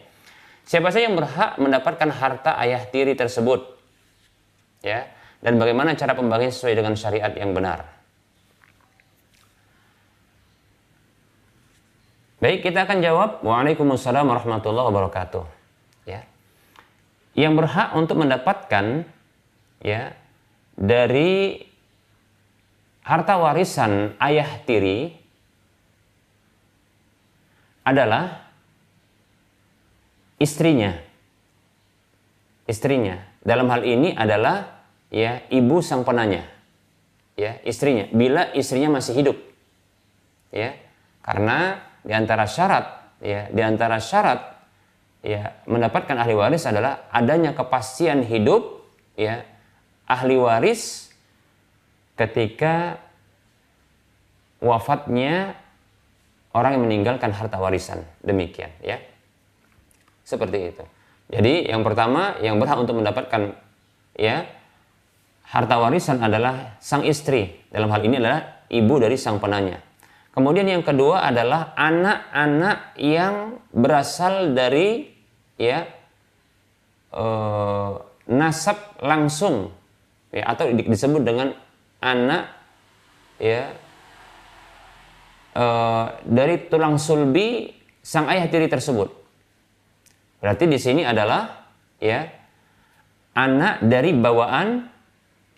[0.64, 3.73] Siapa saja yang berhak mendapatkan harta ayah tiri tersebut?
[4.84, 5.08] Ya
[5.40, 7.84] dan bagaimana cara pembagian sesuai dengan syariat yang benar.
[12.44, 13.30] Baik, kita akan jawab.
[13.40, 15.44] Waalaikumsalam warahmatullahi wabarakatuh.
[16.04, 16.28] Ya.
[17.32, 19.08] Yang berhak untuk mendapatkan
[19.80, 20.12] ya
[20.76, 21.64] dari
[23.00, 25.16] harta warisan ayah tiri
[27.84, 28.48] adalah
[30.36, 31.00] istrinya.
[32.68, 33.20] Istrinya.
[33.44, 34.73] Dalam hal ini adalah
[35.08, 36.46] ya ibu sang penanya.
[37.34, 38.06] Ya istrinya.
[38.14, 39.36] Bila istrinya masih hidup.
[40.54, 40.78] Ya
[41.24, 44.54] karena di antara syarat ya di antara syarat
[45.24, 48.84] ya mendapatkan ahli waris adalah adanya kepastian hidup
[49.16, 49.40] ya
[50.04, 51.10] ahli waris
[52.14, 53.00] ketika
[54.62, 55.58] wafatnya
[56.54, 58.06] orang yang meninggalkan harta warisan.
[58.22, 59.02] Demikian ya.
[60.24, 60.84] Seperti itu.
[61.28, 63.56] Jadi yang pertama yang berhak untuk mendapatkan
[64.14, 64.46] ya
[65.48, 67.64] harta warisan adalah sang istri.
[67.68, 69.80] Dalam hal ini adalah ibu dari sang penanya.
[70.34, 75.06] Kemudian yang kedua adalah anak-anak yang berasal dari
[75.54, 75.86] ya
[77.14, 77.92] eh,
[78.34, 79.70] nasab langsung
[80.34, 81.54] ya atau disebut dengan
[82.02, 82.50] anak
[83.38, 83.70] ya
[85.54, 87.70] eh, dari tulang sulbi
[88.02, 89.14] sang ayah tiri tersebut.
[90.42, 91.70] Berarti di sini adalah
[92.02, 92.26] ya
[93.38, 94.93] anak dari bawaan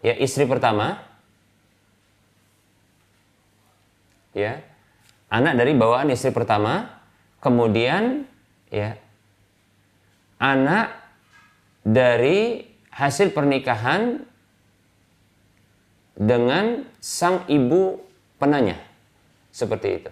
[0.07, 1.02] ya istri pertama.
[4.30, 4.62] Ya.
[5.26, 7.02] Anak dari bawaan istri pertama.
[7.42, 8.22] Kemudian
[8.70, 8.94] ya.
[10.38, 10.94] Anak
[11.82, 12.62] dari
[12.94, 14.22] hasil pernikahan
[16.14, 17.98] dengan sang ibu
[18.38, 18.78] penanya.
[19.50, 20.11] Seperti itu.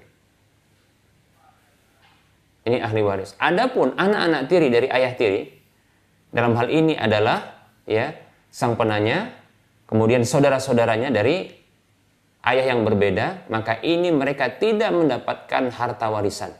[2.64, 3.36] Ini ahli waris.
[3.36, 5.52] Adapun anak-anak tiri dari ayah tiri
[6.32, 8.16] dalam hal ini adalah ya
[8.48, 9.43] sang penanya
[9.88, 11.50] kemudian saudara-saudaranya dari
[12.44, 16.52] ayah yang berbeda, maka ini mereka tidak mendapatkan harta warisan.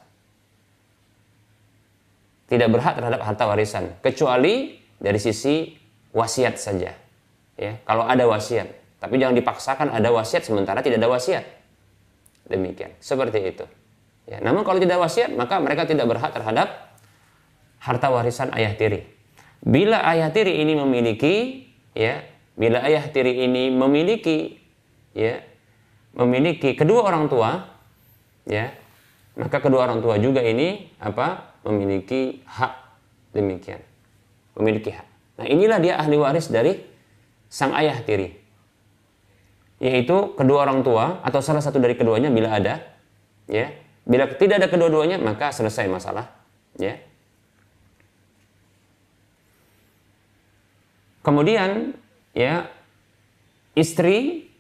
[2.45, 5.77] Tidak berhak terhadap harta warisan, kecuali dari sisi
[6.13, 6.93] wasiat saja.
[7.55, 8.69] Ya, kalau ada wasiat,
[9.01, 11.45] tapi jangan dipaksakan ada wasiat sementara tidak ada wasiat.
[12.49, 13.65] Demikian, seperti itu.
[14.25, 16.69] Ya, namun kalau tidak wasiat, maka mereka tidak berhak terhadap
[17.81, 19.05] harta warisan ayah tiri.
[19.65, 21.65] Bila ayah tiri ini memiliki
[21.97, 22.21] ya
[22.55, 24.59] bila ayah tiri ini memiliki
[25.15, 25.43] ya
[26.15, 27.67] memiliki kedua orang tua
[28.47, 28.71] ya
[29.35, 32.73] maka kedua orang tua juga ini apa memiliki hak
[33.35, 33.83] demikian.
[34.55, 35.07] Memiliki hak.
[35.43, 36.79] Nah, inilah dia ahli waris dari
[37.51, 38.31] sang ayah tiri.
[39.83, 42.79] Yaitu kedua orang tua atau salah satu dari keduanya bila ada,
[43.51, 43.75] ya.
[44.07, 46.31] Bila tidak ada kedua-duanya, maka selesai masalah,
[46.79, 47.01] ya.
[51.25, 51.97] Kemudian,
[52.35, 52.69] ya,
[53.79, 54.51] istri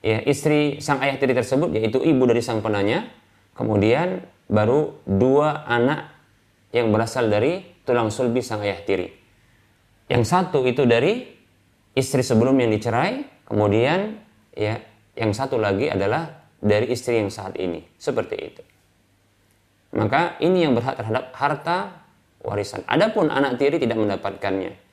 [0.00, 3.08] ya istri sang ayah tiri tersebut yaitu ibu dari sang penanya.
[3.56, 6.12] Kemudian baru dua anak
[6.72, 9.08] yang berasal dari tulang sulbi sang ayah tiri.
[10.06, 11.26] Yang satu itu dari
[11.92, 14.16] istri sebelum yang dicerai kemudian
[14.54, 14.78] ya
[15.18, 17.84] yang satu lagi adalah dari istri yang saat ini.
[18.00, 18.62] Seperti itu.
[19.90, 21.78] Maka ini yang berhak terhadap harta
[22.46, 22.86] warisan.
[22.86, 24.89] Adapun anak tiri tidak mendapatkannya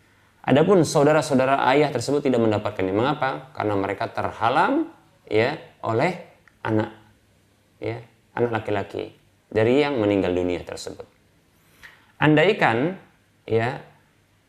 [0.48, 4.88] adapun saudara-saudara ayah tersebut tidak mendapatkannya mengapa karena mereka terhalang
[5.28, 6.16] ya oleh
[6.64, 6.96] anak
[7.84, 8.00] ya
[8.32, 9.12] anak laki-laki
[9.52, 11.04] dari yang meninggal dunia tersebut.
[12.18, 12.98] Andaikan
[13.44, 13.84] ya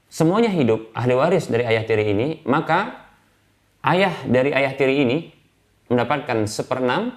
[0.09, 3.11] semuanya hidup ahli waris dari ayah tiri ini, maka
[3.85, 5.19] ayah dari ayah tiri ini
[5.89, 7.17] mendapatkan seperenam,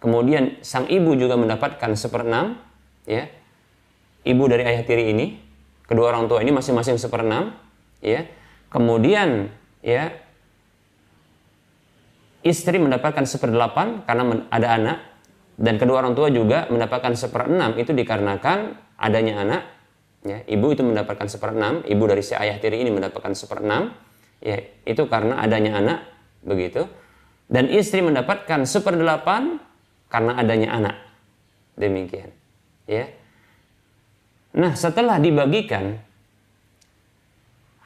[0.00, 2.60] kemudian sang ibu juga mendapatkan seperenam,
[3.08, 3.28] ya
[4.24, 5.36] ibu dari ayah tiri ini,
[5.88, 7.56] kedua orang tua ini masing-masing seperenam,
[8.06, 8.22] ya.
[8.70, 9.50] Kemudian
[9.82, 10.14] ya
[12.46, 14.98] istri mendapatkan seperdelapan karena ada anak
[15.58, 17.74] dan kedua orang tua juga mendapatkan seperenam.
[17.74, 19.62] Itu dikarenakan adanya anak
[20.22, 23.94] ya ibu itu mendapatkan seperenam ibu dari si ayah tiri ini mendapatkan seperenam
[24.42, 25.98] ya itu karena adanya anak
[26.46, 26.86] begitu.
[27.46, 29.62] Dan istri mendapatkan seperdelapan
[30.10, 30.96] karena adanya anak.
[31.78, 32.34] Demikian
[32.90, 33.06] ya.
[34.56, 36.02] Nah setelah dibagikan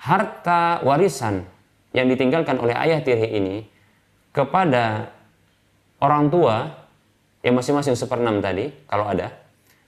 [0.00, 1.44] harta warisan
[1.92, 3.56] yang ditinggalkan oleh ayah tiri ini
[4.32, 5.12] kepada
[6.00, 6.72] orang tua
[7.44, 9.36] yang masing-masing seperenam tadi kalau ada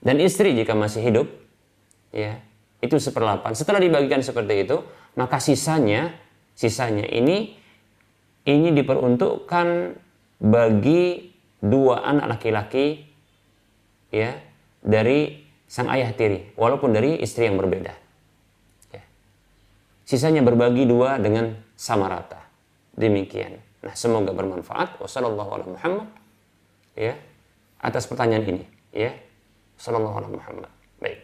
[0.03, 1.27] dan istri jika masih hidup
[2.13, 2.37] ya
[2.83, 4.77] itu seperlapan setelah dibagikan seperti itu
[5.17, 6.13] maka sisanya
[6.53, 7.57] sisanya ini
[8.43, 9.67] ini diperuntukkan
[10.43, 11.31] bagi
[11.63, 13.07] dua anak laki-laki
[14.11, 14.35] ya
[14.83, 18.02] dari sang ayah tiri walaupun dari istri yang berbeda.
[20.03, 22.39] Sisanya berbagi dua dengan sama rata
[22.95, 24.95] demikian Nah, semoga bermanfaat.
[25.03, 26.07] Wassalamualaikum Muhammad.
[26.95, 27.19] Ya,
[27.83, 28.63] atas pertanyaan ini,
[28.95, 29.11] ya.
[29.75, 30.71] Wassalamualaikum Muhammad.
[31.03, 31.19] Baik.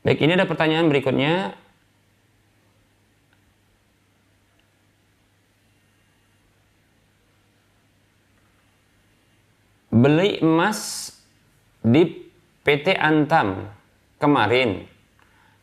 [0.00, 1.60] Baik, ini ada pertanyaan berikutnya
[10.06, 11.10] beli emas
[11.82, 12.06] di
[12.62, 13.66] PT Antam
[14.22, 14.86] kemarin.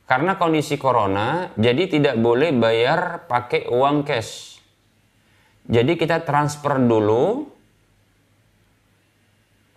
[0.04, 4.60] Karena kondisi corona jadi tidak boleh bayar pakai uang cash.
[5.64, 7.48] Jadi kita transfer dulu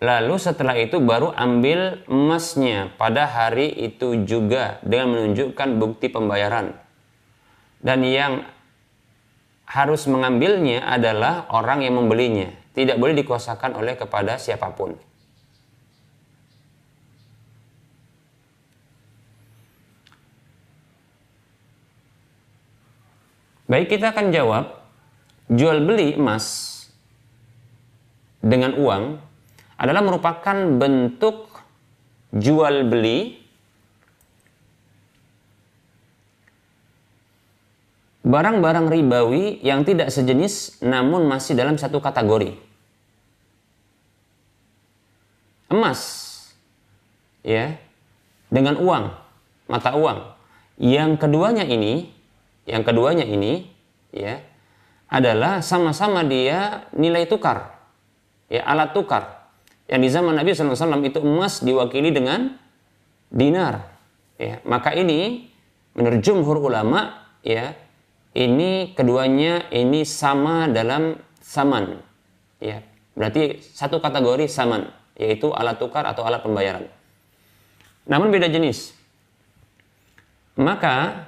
[0.02, 2.90] lalu setelah itu baru ambil emasnya.
[2.98, 6.74] Pada hari itu juga dengan menunjukkan bukti pembayaran.
[7.78, 8.42] Dan yang
[9.62, 14.92] harus mengambilnya adalah orang yang membelinya tidak boleh dikuasakan oleh kepada siapa pun.
[23.66, 24.64] Baik, kita akan jawab
[25.48, 26.76] jual beli emas
[28.44, 29.18] dengan uang
[29.80, 31.50] adalah merupakan bentuk
[32.30, 33.40] jual beli
[38.26, 42.65] barang-barang ribawi yang tidak sejenis namun masih dalam satu kategori
[45.72, 46.00] emas.
[47.42, 47.78] Ya.
[48.50, 49.14] Dengan uang.
[49.66, 50.34] Mata uang.
[50.76, 52.16] Yang keduanya ini
[52.66, 53.70] yang keduanya ini
[54.10, 54.42] ya
[55.06, 57.78] adalah sama-sama dia nilai tukar.
[58.50, 59.46] Ya alat tukar.
[59.86, 62.58] Yang di zaman Nabi SAW itu emas diwakili dengan
[63.30, 63.86] dinar.
[64.36, 65.46] Ya maka ini
[65.94, 67.78] menurut jumhur ulama ya
[68.34, 72.02] ini keduanya ini sama dalam saman.
[72.58, 72.82] Ya
[73.14, 76.84] berarti satu kategori saman yaitu alat tukar atau alat pembayaran.
[78.06, 78.92] Namun beda jenis.
[80.56, 81.26] Maka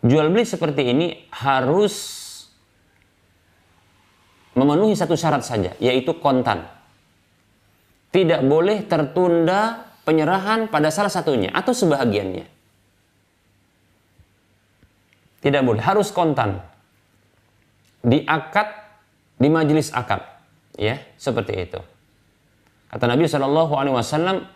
[0.00, 1.94] jual beli seperti ini harus
[4.54, 6.66] memenuhi satu syarat saja, yaitu kontan.
[8.14, 12.46] Tidak boleh tertunda penyerahan pada salah satunya atau sebahagiannya.
[15.42, 16.62] Tidak boleh, harus kontan.
[18.00, 18.70] Di akad,
[19.36, 20.33] di majelis akad
[20.74, 21.80] Ya, seperti itu.
[22.90, 24.46] Kata Nabi Shallallahu alaihi wasallam,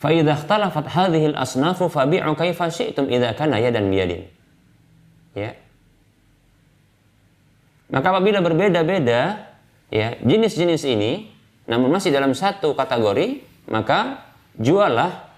[0.00, 4.28] "Fa idza al-asnafu fabi'u kaifa syi'tum idza kana yadan biyadin."
[5.36, 5.56] Ya.
[7.92, 9.52] Maka apabila berbeda-beda
[9.92, 11.28] ya jenis-jenis ini
[11.64, 13.40] namun masih dalam satu kategori,
[13.72, 14.20] maka
[14.60, 15.32] jualah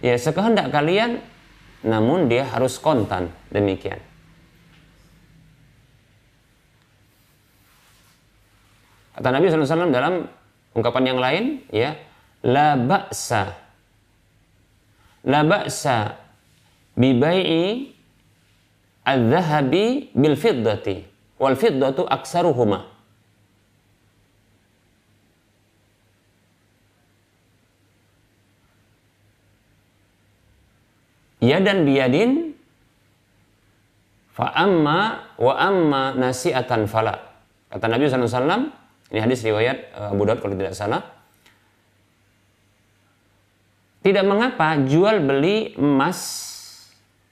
[0.00, 1.20] ya sekehendak kalian
[1.84, 4.00] namun dia harus kontan demikian.
[9.14, 10.26] Kata Nabi SAW dalam
[10.74, 11.94] ungkapan yang lain ya
[12.42, 13.54] la ba'sa.
[15.24, 16.20] La ba'sa
[16.98, 17.94] bibai'i
[19.06, 21.00] al-dhahabi bil fiddati
[21.40, 22.92] wal fiddatu aksaruhuma.
[31.44, 32.56] Yadan biyadin
[34.32, 37.20] fa amma wa amma nasi'atan fala.
[37.68, 38.83] Kata Nabi SAW
[39.14, 41.14] ini hadis riwayat eh, Abu Daud kalau tidak salah
[44.04, 46.20] tidak mengapa jual beli emas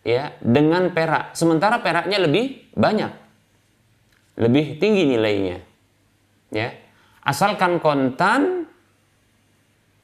[0.01, 3.13] ya dengan perak, sementara peraknya lebih banyak,
[4.41, 5.61] lebih tinggi nilainya.
[6.49, 6.73] Ya,
[7.29, 8.73] asalkan kontan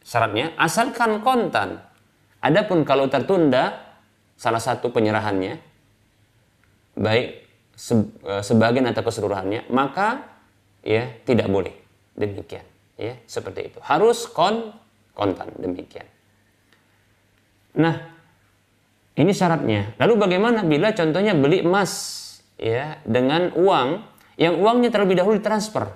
[0.04, 1.80] syaratnya, asalkan kontan.
[2.44, 3.96] Adapun kalau tertunda
[4.36, 5.58] salah satu penyerahannya,
[7.00, 7.28] baik
[7.74, 10.37] e, sebagian atau keseluruhannya, maka
[10.82, 11.74] ya tidak boleh
[12.18, 12.66] demikian.
[12.98, 13.78] Ya, seperti itu.
[13.78, 14.74] Harus kon
[15.14, 16.06] kontan demikian.
[17.78, 17.94] Nah,
[19.14, 19.94] ini syaratnya.
[20.02, 21.92] Lalu bagaimana bila contohnya beli emas
[22.58, 24.02] ya dengan uang
[24.34, 25.86] yang uangnya terlebih dahulu ditransfer.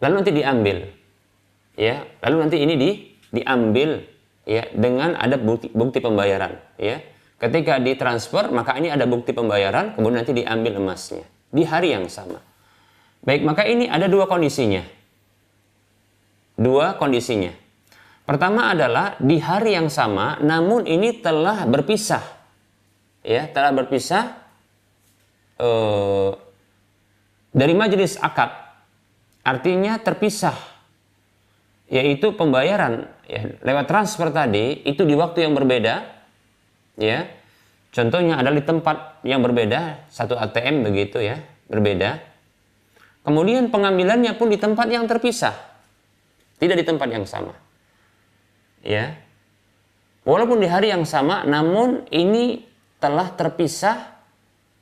[0.00, 0.78] Lalu nanti diambil.
[1.74, 2.90] Ya, lalu nanti ini di
[3.30, 4.06] diambil
[4.46, 7.02] ya dengan ada bukti, bukti pembayaran ya.
[7.40, 12.38] Ketika ditransfer maka ini ada bukti pembayaran kemudian nanti diambil emasnya di hari yang sama.
[13.20, 14.80] Baik, maka ini ada dua kondisinya.
[16.56, 17.52] Dua kondisinya.
[18.24, 22.22] Pertama adalah di hari yang sama, namun ini telah berpisah,
[23.26, 24.38] ya, telah berpisah
[25.58, 26.30] eh,
[27.50, 28.54] dari majelis akad,
[29.42, 30.54] artinya terpisah,
[31.90, 36.19] yaitu pembayaran ya, lewat transfer tadi itu di waktu yang berbeda,
[37.00, 37.26] ya.
[37.90, 38.96] Contohnya adalah di tempat
[39.26, 42.22] yang berbeda, satu ATM begitu ya, berbeda.
[43.26, 45.56] Kemudian pengambilannya pun di tempat yang terpisah,
[46.62, 47.56] tidak di tempat yang sama.
[48.86, 49.18] Ya.
[50.22, 52.62] Walaupun di hari yang sama namun ini
[53.02, 54.20] telah terpisah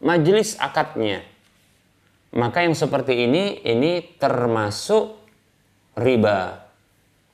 [0.03, 1.23] majelis akadnya.
[2.35, 5.17] Maka yang seperti ini ini termasuk
[5.97, 6.69] riba.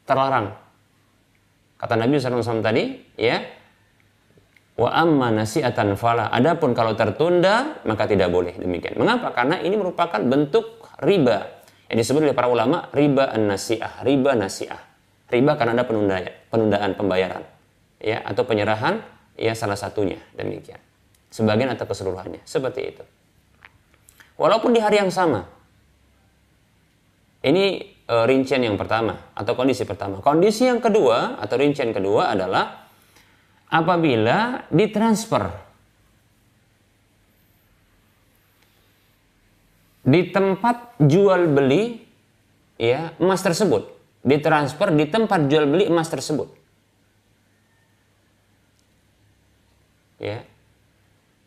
[0.07, 0.55] Terlarang.
[1.81, 3.43] Kata Nabi SAW tadi ya
[4.75, 6.31] wa amma nasi'atan fala.
[6.35, 8.99] Adapun kalau tertunda maka tidak boleh demikian.
[8.99, 9.31] Mengapa?
[9.31, 11.63] Karena ini merupakan bentuk riba.
[11.91, 14.83] Yang disebut oleh para ulama riba an-nasi'ah riba nasi'ah.
[15.31, 17.43] Riba karena ada penundaan, penundaan pembayaran.
[18.03, 19.01] Ya atau penyerahan
[19.39, 20.19] ya salah satunya.
[20.35, 20.79] Demikian.
[21.31, 22.43] Sebagian atau keseluruhannya.
[22.47, 23.05] Seperti itu.
[24.35, 25.47] Walaupun di hari yang sama.
[27.45, 27.65] Ini
[28.09, 30.25] e, rincian yang pertama atau kondisi pertama.
[30.25, 32.84] Kondisi yang kedua atau rincian kedua adalah
[33.75, 35.51] apabila ditransfer
[40.07, 42.07] di tempat jual beli
[42.79, 43.95] ya emas tersebut
[44.25, 46.49] ditransfer di tempat jual beli emas tersebut.
[50.19, 50.49] Ya.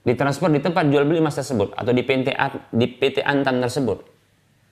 [0.05, 2.31] Ditransfer di tempat jual beli emas tersebut atau di PT
[2.71, 4.05] di PT Antam tersebut.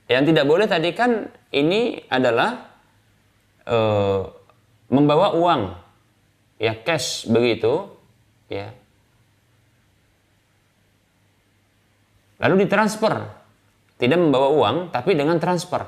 [0.05, 2.77] Yang tidak boleh tadi kan ini adalah
[3.65, 3.77] e,
[4.93, 5.61] membawa uang
[6.61, 7.91] ya cash begitu
[8.51, 8.71] ya.
[12.39, 13.31] Lalu ditransfer
[13.95, 15.87] tidak membawa uang tapi dengan transfer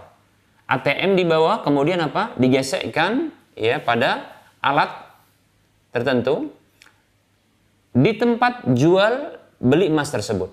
[0.68, 2.36] ATM di bawah kemudian apa?
[2.36, 5.08] Digesekkan ya pada alat
[5.96, 6.52] tertentu
[7.96, 10.52] di tempat jual beli emas tersebut.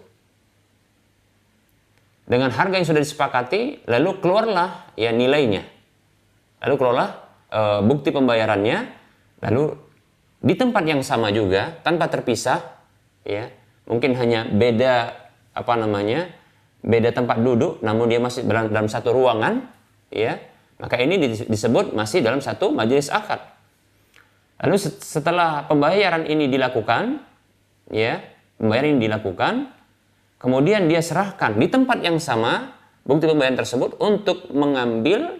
[2.24, 5.60] Dengan harga yang sudah disepakati, lalu keluarlah ya nilainya.
[6.64, 7.10] Lalu keluarlah
[7.52, 8.78] e, bukti pembayarannya,
[9.44, 9.76] lalu
[10.44, 12.60] di tempat yang sama juga tanpa terpisah
[13.24, 13.48] ya.
[13.88, 15.12] Mungkin hanya beda
[15.56, 16.28] apa namanya?
[16.84, 19.64] beda tempat duduk namun dia masih dalam, dalam satu ruangan
[20.12, 20.36] ya
[20.76, 21.16] maka ini
[21.48, 23.40] disebut masih dalam satu majelis akad.
[24.60, 27.22] Lalu setelah pembayaran ini dilakukan,
[27.90, 28.22] ya
[28.58, 29.70] pembayaran ini dilakukan,
[30.38, 32.74] kemudian dia serahkan di tempat yang sama
[33.06, 35.38] bukti pembayaran tersebut untuk mengambil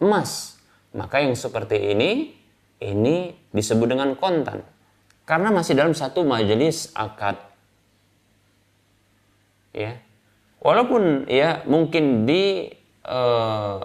[0.00, 0.56] emas.
[0.90, 2.34] Maka yang seperti ini,
[2.80, 4.64] ini disebut dengan kontan.
[5.28, 7.38] Karena masih dalam satu majelis akad.
[9.70, 10.00] Ya.
[10.58, 12.68] Walaupun ya mungkin di
[13.06, 13.78] uh,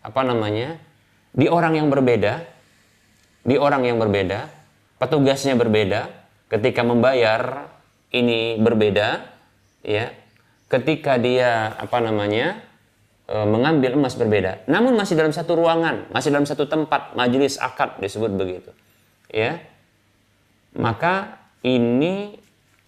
[0.00, 0.78] apa namanya
[1.34, 2.46] di orang yang berbeda,
[3.42, 4.48] di orang yang berbeda,
[5.02, 6.08] petugasnya berbeda,
[6.52, 7.72] ketika membayar
[8.14, 9.24] ini berbeda,
[9.82, 10.14] ya.
[10.68, 12.60] Ketika dia apa namanya
[13.28, 18.32] mengambil emas berbeda, namun masih dalam satu ruangan, masih dalam satu tempat, majelis akad disebut
[18.32, 18.72] begitu,
[19.28, 19.60] ya.
[20.72, 22.40] Maka ini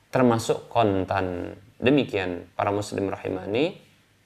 [0.09, 1.57] termasuk kontan.
[1.81, 3.77] Demikian para muslim rahimani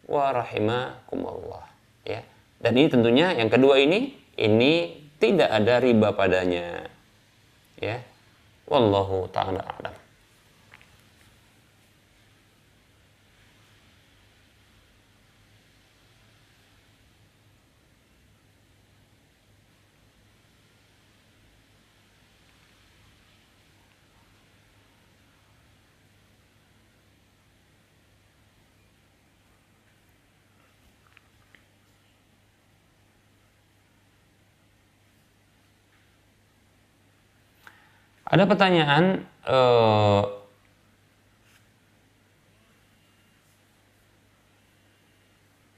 [0.07, 1.67] wa rahimakumullah,
[2.07, 2.23] ya.
[2.63, 6.87] Dan ini tentunya yang kedua ini ini tidak ada riba padanya.
[7.79, 8.03] Ya.
[8.71, 10.04] Wallahu taala a'lam.
[38.35, 40.27] Ada pertanyaan uh,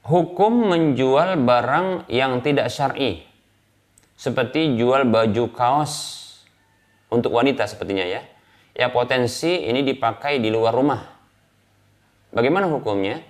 [0.09, 3.21] hukum menjual barang yang tidak syar'i
[4.17, 5.93] seperti jual baju kaos
[7.13, 8.25] untuk wanita sepertinya ya.
[8.73, 11.05] Ya potensi ini dipakai di luar rumah.
[12.33, 13.21] Bagaimana hukumnya?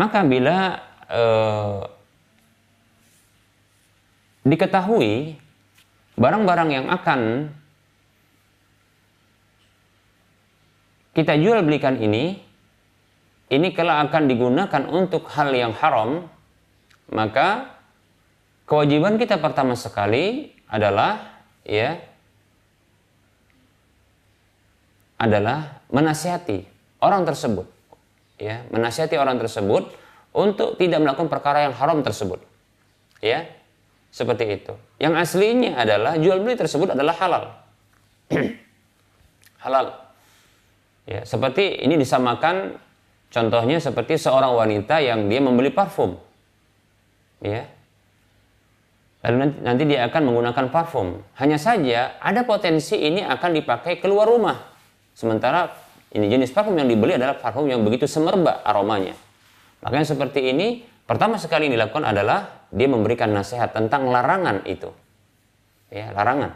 [0.00, 0.80] Maka bila
[1.12, 1.84] uh,
[4.48, 5.36] diketahui
[6.20, 7.48] barang-barang yang akan
[11.16, 12.38] kita jual belikan ini
[13.50, 16.28] ini kalau akan digunakan untuk hal yang haram
[17.10, 17.72] maka
[18.68, 21.98] kewajiban kita pertama sekali adalah ya
[25.16, 26.68] adalah menasihati
[27.00, 27.66] orang tersebut
[28.36, 29.88] ya menasihati orang tersebut
[30.36, 32.38] untuk tidak melakukan perkara yang haram tersebut
[33.18, 33.48] ya
[34.10, 34.74] seperti itu.
[35.00, 37.44] Yang aslinya adalah jual beli tersebut adalah halal.
[39.64, 39.96] halal.
[41.08, 42.76] Ya, seperti ini disamakan
[43.32, 46.20] contohnya seperti seorang wanita yang dia membeli parfum.
[47.40, 47.64] Ya.
[49.24, 51.24] Lalu nanti, nanti dia akan menggunakan parfum.
[51.40, 54.60] Hanya saja ada potensi ini akan dipakai keluar rumah.
[55.16, 55.72] Sementara
[56.12, 59.16] ini jenis parfum yang dibeli adalah parfum yang begitu semerbak aromanya.
[59.80, 64.90] Makanya seperti ini pertama sekali yang dilakukan adalah dia memberikan nasihat tentang larangan itu.
[65.90, 66.54] Ya, larangan.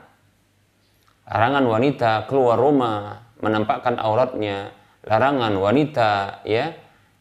[1.26, 4.70] Larangan wanita keluar rumah menampakkan auratnya,
[5.04, 6.72] larangan wanita ya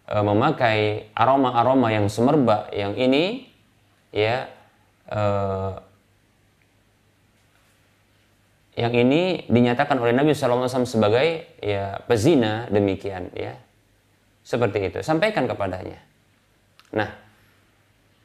[0.07, 3.47] e, memakai aroma-aroma yang semerbak yang ini
[4.15, 4.47] ya
[5.07, 5.21] e,
[8.73, 13.53] yang ini dinyatakan oleh Nabi SAW sebagai ya pezina demikian ya
[14.41, 15.99] seperti itu sampaikan kepadanya
[16.95, 17.09] nah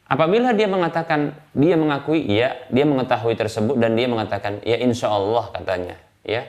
[0.09, 5.53] Apabila dia mengatakan, dia mengakui iya, dia mengetahui tersebut dan dia mengatakan ya insya Allah
[5.53, 6.49] katanya, ya.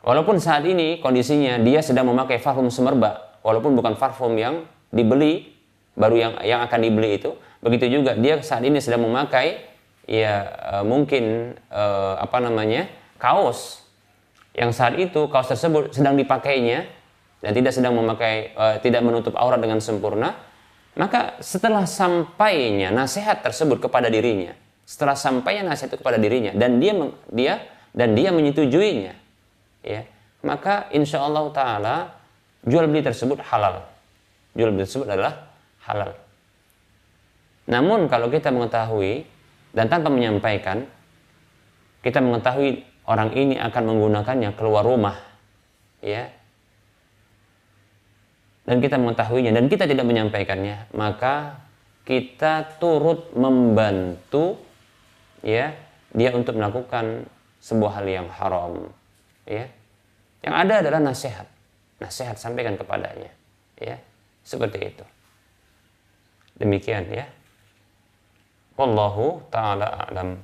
[0.00, 5.52] Walaupun saat ini kondisinya dia sedang memakai parfum semerbak, walaupun bukan parfum yang dibeli,
[5.92, 9.60] baru yang yang akan dibeli itu, begitu juga dia saat ini sedang memakai
[10.06, 12.86] ya uh, mungkin uh, apa namanya
[13.18, 13.82] kaos
[14.54, 16.86] yang saat itu kaos tersebut sedang dipakainya
[17.42, 20.38] dan tidak sedang memakai uh, tidak menutup aurat dengan sempurna
[20.96, 24.56] maka setelah sampainya nasihat tersebut kepada dirinya,
[24.88, 26.96] setelah sampainya nasihat itu kepada dirinya dan dia
[27.28, 27.54] dia
[27.92, 29.12] dan dia menyetujuinya,
[29.84, 30.08] ya,
[30.40, 31.96] maka insya Allah taala
[32.64, 33.84] jual beli tersebut halal.
[34.56, 35.52] Jual beli tersebut adalah
[35.84, 36.16] halal.
[37.68, 39.28] Namun kalau kita mengetahui
[39.76, 40.88] dan tanpa menyampaikan,
[42.00, 45.18] kita mengetahui orang ini akan menggunakannya keluar rumah,
[46.00, 46.30] ya,
[48.66, 51.62] dan kita mengetahuinya dan kita tidak menyampaikannya, maka
[52.02, 54.58] kita turut membantu
[55.42, 55.70] ya
[56.10, 57.26] dia untuk melakukan
[57.62, 58.90] sebuah hal yang haram
[59.46, 59.70] ya.
[60.42, 61.48] Yang ada adalah nasihat.
[61.98, 63.30] Nasihat sampaikan kepadanya
[63.78, 63.98] ya.
[64.46, 65.04] Seperti itu.
[66.58, 67.26] Demikian ya.
[68.78, 70.36] Wallahu taala alam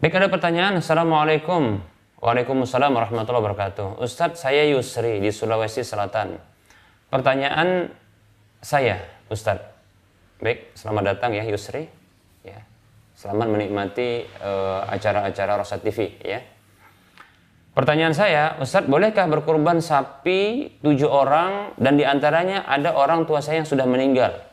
[0.00, 0.80] Baik ada pertanyaan.
[0.80, 1.76] Assalamualaikum.
[2.24, 4.00] Waalaikumsalam warahmatullahi wabarakatuh.
[4.00, 6.40] Ustadz saya Yusri di Sulawesi Selatan.
[7.12, 7.92] Pertanyaan
[8.64, 8.96] saya,
[9.28, 9.60] Ustadz.
[10.40, 11.84] Baik, selamat datang ya Yusri.
[12.40, 12.64] Ya.
[13.12, 16.40] Selamat menikmati uh, acara-acara Rosa TV ya.
[17.76, 23.60] Pertanyaan saya, Ustadz bolehkah berkurban sapi tujuh orang dan di antaranya ada orang tua saya
[23.60, 24.48] yang sudah meninggal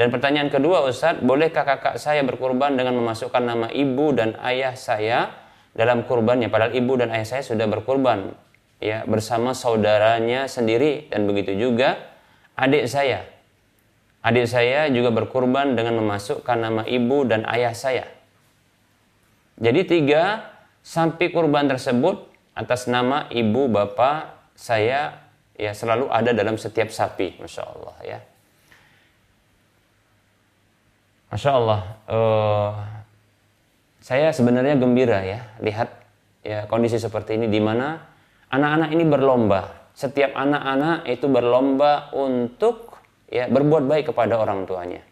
[0.00, 5.28] Dan pertanyaan kedua Ustadz, bolehkah kakak saya berkurban dengan memasukkan nama ibu dan ayah saya
[5.76, 6.48] dalam kurbannya?
[6.48, 8.32] Padahal ibu dan ayah saya sudah berkurban
[8.80, 12.00] ya bersama saudaranya sendiri dan begitu juga
[12.56, 13.28] adik saya.
[14.24, 18.08] Adik saya juga berkurban dengan memasukkan nama ibu dan ayah saya.
[19.60, 20.48] Jadi tiga
[20.80, 22.24] sapi kurban tersebut
[22.56, 25.28] atas nama ibu bapak saya
[25.60, 28.20] ya selalu ada dalam setiap sapi, masya Allah ya.
[31.30, 32.70] Masya Allah, uh,
[34.02, 35.94] saya sebenarnya gembira ya lihat
[36.42, 38.02] ya kondisi seperti ini di mana
[38.50, 39.60] anak-anak ini berlomba.
[39.94, 42.98] Setiap anak-anak itu berlomba untuk
[43.30, 45.06] ya berbuat baik kepada orang tuanya.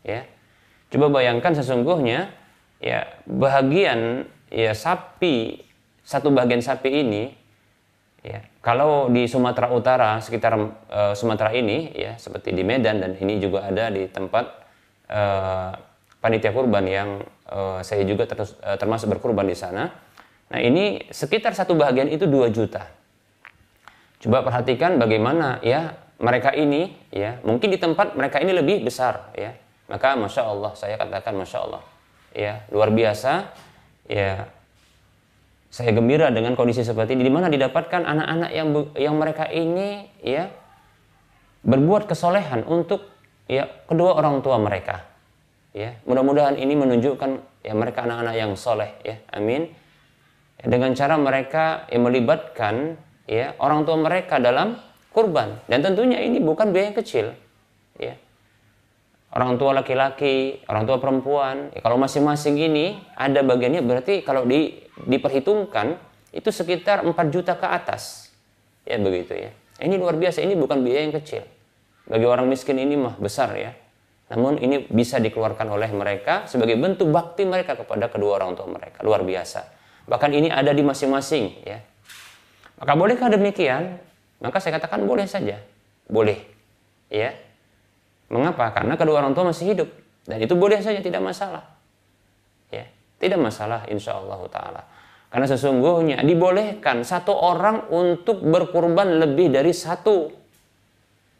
[0.00, 0.24] Ya.
[0.88, 2.32] Coba bayangkan sesungguhnya
[2.80, 5.60] ya bahagian ya sapi
[6.00, 7.36] satu bagian sapi ini
[8.24, 13.36] ya kalau di Sumatera Utara sekitar uh, Sumatera ini ya seperti di Medan dan ini
[13.36, 14.63] juga ada di tempat
[15.10, 15.72] uh,
[16.20, 17.08] panitia kurban yang
[17.50, 19.92] uh, saya juga ter, uh, termasuk berkurban di sana.
[20.52, 22.88] Nah ini sekitar satu bagian itu 2 juta.
[24.20, 29.52] Coba perhatikan bagaimana ya mereka ini ya mungkin di tempat mereka ini lebih besar ya.
[29.84, 31.82] Maka masya Allah saya katakan masya Allah
[32.34, 33.52] ya luar biasa
[34.10, 34.50] ya
[35.70, 40.50] saya gembira dengan kondisi seperti ini di mana didapatkan anak-anak yang yang mereka ini ya
[41.66, 43.13] berbuat kesolehan untuk
[43.50, 45.04] ya kedua orang tua mereka.
[45.74, 47.30] Ya, mudah-mudahan ini menunjukkan
[47.66, 49.18] ya mereka anak-anak yang soleh ya.
[49.34, 49.74] Amin.
[50.62, 52.94] Ya, dengan cara mereka yang melibatkan
[53.26, 54.78] ya orang tua mereka dalam
[55.10, 57.26] kurban dan tentunya ini bukan biaya yang kecil.
[57.98, 58.14] Ya.
[59.34, 64.78] Orang tua laki-laki, orang tua perempuan, ya, kalau masing-masing ini ada bagiannya berarti kalau di,
[65.10, 65.98] diperhitungkan
[66.30, 68.30] itu sekitar 4 juta ke atas.
[68.86, 69.50] Ya begitu ya.
[69.82, 71.42] Ini luar biasa, ini bukan biaya yang kecil.
[72.04, 73.72] Bagi orang miskin ini mah besar ya.
[74.32, 79.00] Namun ini bisa dikeluarkan oleh mereka sebagai bentuk bakti mereka kepada kedua orang tua mereka.
[79.04, 79.64] Luar biasa.
[80.08, 81.80] Bahkan ini ada di masing-masing ya.
[82.80, 84.00] Maka bolehkah demikian?
[84.40, 85.60] Maka saya katakan boleh saja.
[86.08, 86.40] Boleh.
[87.08, 87.32] Ya.
[88.28, 88.72] Mengapa?
[88.72, 89.88] Karena kedua orang tua masih hidup.
[90.24, 91.64] Dan itu boleh saja tidak masalah.
[92.68, 92.84] Ya.
[93.20, 94.82] Tidak masalah insya Allah ta'ala.
[95.32, 100.30] Karena sesungguhnya dibolehkan satu orang untuk berkurban lebih dari satu.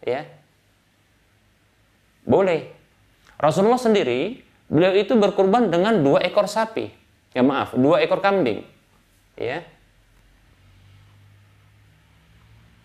[0.02, 0.26] Ya,
[2.24, 2.72] boleh.
[3.38, 6.88] Rasulullah sendiri, beliau itu berkurban dengan dua ekor sapi.
[7.36, 8.64] Ya maaf, dua ekor kambing.
[9.36, 9.66] Ya.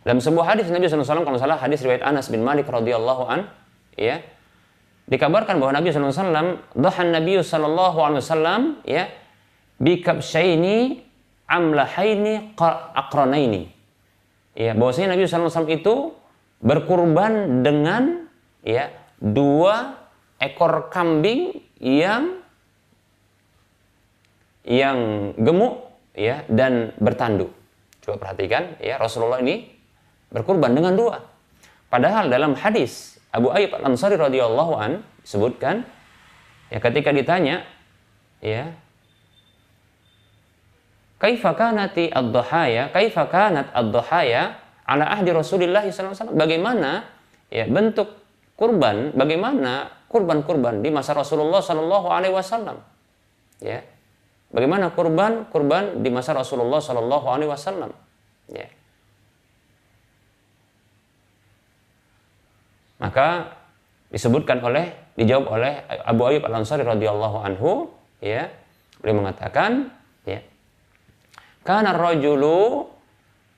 [0.03, 3.45] Dalam sebuah hadis Nabi SAW, kalau salah hadis riwayat Anas bin Malik radhiyallahu an,
[3.93, 4.25] ya,
[5.05, 9.11] dikabarkan bahwa Nabi SAW, dahan Nabi SAW, ya,
[9.77, 11.05] bikabsyaini
[11.45, 12.57] amlahaini
[12.97, 13.69] akranaini.
[14.57, 16.17] Ya, bahwasanya Nabi SAW itu
[16.59, 18.27] berkurban dengan
[18.65, 19.99] ya dua
[20.39, 22.39] ekor kambing yang
[24.63, 27.51] yang gemuk ya dan bertanduk.
[28.03, 29.67] Coba perhatikan ya Rasulullah ini
[30.31, 31.19] berkurban dengan dua.
[31.91, 34.91] Padahal dalam hadis Abu Ayyub Al-Ansari radhiyallahu an
[35.21, 35.83] disebutkan
[36.69, 37.65] ya ketika ditanya
[38.39, 38.73] ya
[41.19, 42.95] Kaifa kanati ad-dhahaya?
[42.95, 44.55] Kaifa kanat ad-dhahaya
[44.87, 46.31] ala ahdi Rasulillah SAW?
[46.31, 47.03] Bagaimana
[47.51, 48.18] ya bentuk
[48.59, 52.83] kurban, bagaimana kurban-kurban di masa Rasulullah Shallallahu Alaihi Wasallam?
[53.63, 53.87] Ya,
[54.51, 57.95] bagaimana kurban kurban di masa Rasulullah Shallallahu Alaihi Wasallam?
[58.51, 58.67] Ya.
[62.99, 63.55] Maka
[64.11, 67.87] disebutkan oleh dijawab oleh Abu Ayyub Al Ansari radhiyallahu anhu,
[68.19, 68.51] ya,
[68.99, 69.87] beliau mengatakan,
[70.27, 70.43] ya,
[71.63, 72.91] karena rojulu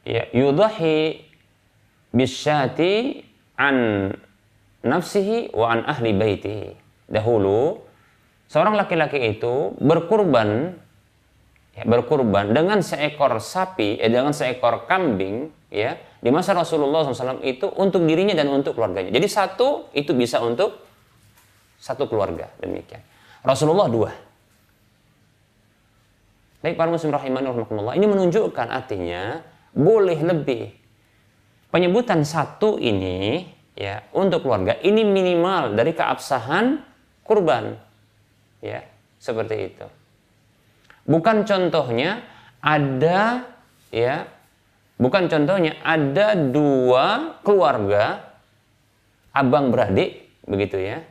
[0.06, 1.26] ya yudahi
[2.14, 3.26] bisyati
[3.58, 4.10] an
[4.86, 6.74] nafsihi wa an ahli baiti.
[7.12, 7.82] Dahulu
[8.48, 10.76] seorang laki-laki itu berkurban
[11.76, 17.66] ya, berkurban dengan seekor sapi, eh, dengan seekor kambing ya di masa Rasulullah SAW itu
[17.80, 19.10] untuk dirinya dan untuk keluarganya.
[19.10, 20.84] Jadi satu itu bisa untuk
[21.82, 23.02] satu keluarga demikian.
[23.42, 24.12] Rasulullah dua.
[26.62, 27.98] Baik para muslim rahimani rahmatullah.
[27.98, 29.42] Ini menunjukkan artinya
[29.74, 30.70] boleh lebih.
[31.74, 36.84] Penyebutan satu ini ya untuk keluarga ini minimal dari keabsahan
[37.26, 37.78] kurban.
[38.62, 38.86] Ya
[39.18, 39.88] seperti itu.
[41.08, 42.22] Bukan contohnya
[42.62, 43.50] ada
[43.90, 44.30] ya
[45.02, 48.22] bukan contohnya ada dua keluarga
[49.34, 51.02] abang beradik begitu ya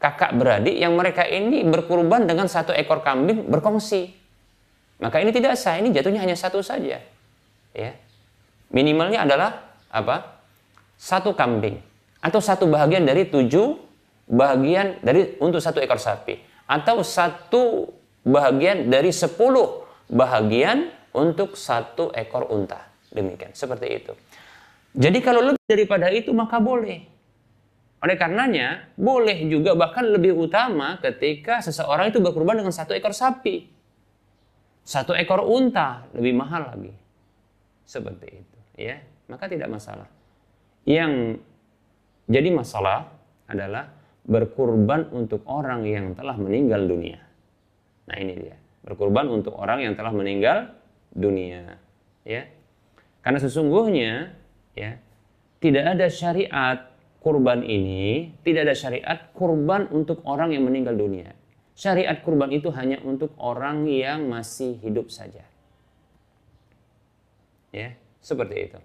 [0.00, 4.12] kakak beradik yang mereka ini berkurban dengan satu ekor kambing berkongsi.
[5.00, 7.00] Maka ini tidak sah ini jatuhnya hanya satu saja.
[7.74, 7.92] Ya
[8.72, 10.40] minimalnya adalah apa?
[10.94, 11.93] Satu kambing
[12.24, 13.76] atau satu bagian dari tujuh
[14.24, 17.92] bahagian dari untuk satu ekor sapi atau satu
[18.24, 22.88] bahagian dari sepuluh bahagian untuk satu ekor unta.
[23.12, 24.12] Demikian, seperti itu.
[24.96, 27.06] Jadi kalau lebih daripada itu maka boleh.
[28.04, 33.70] Oleh karenanya, boleh juga bahkan lebih utama ketika seseorang itu berkurban dengan satu ekor sapi.
[34.84, 36.92] Satu ekor unta, lebih mahal lagi.
[37.88, 38.58] Seperti itu.
[38.76, 40.04] ya Maka tidak masalah.
[40.84, 41.40] Yang
[42.24, 43.12] jadi masalah
[43.44, 43.92] adalah
[44.24, 47.20] berkurban untuk orang yang telah meninggal dunia.
[48.08, 48.56] Nah ini dia.
[48.84, 50.72] Berkurban untuk orang yang telah meninggal
[51.12, 51.76] dunia.
[52.24, 52.48] Ya.
[53.20, 54.32] Karena sesungguhnya
[54.76, 55.00] ya
[55.60, 56.92] tidak ada syariat
[57.24, 61.32] kurban ini tidak ada syariat kurban untuk orang yang meninggal dunia.
[61.72, 65.42] Syariat kurban itu hanya untuk orang yang masih hidup saja.
[67.74, 68.78] Ya, seperti itu.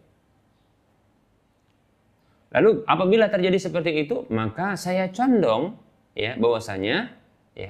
[2.49, 5.77] Lalu apabila terjadi seperti itu, maka saya condong
[6.17, 7.13] ya bahwasanya
[7.53, 7.69] ya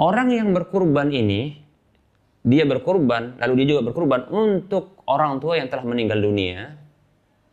[0.00, 1.60] orang yang berkurban ini
[2.40, 6.80] dia berkurban lalu dia juga berkurban untuk orang tua yang telah meninggal dunia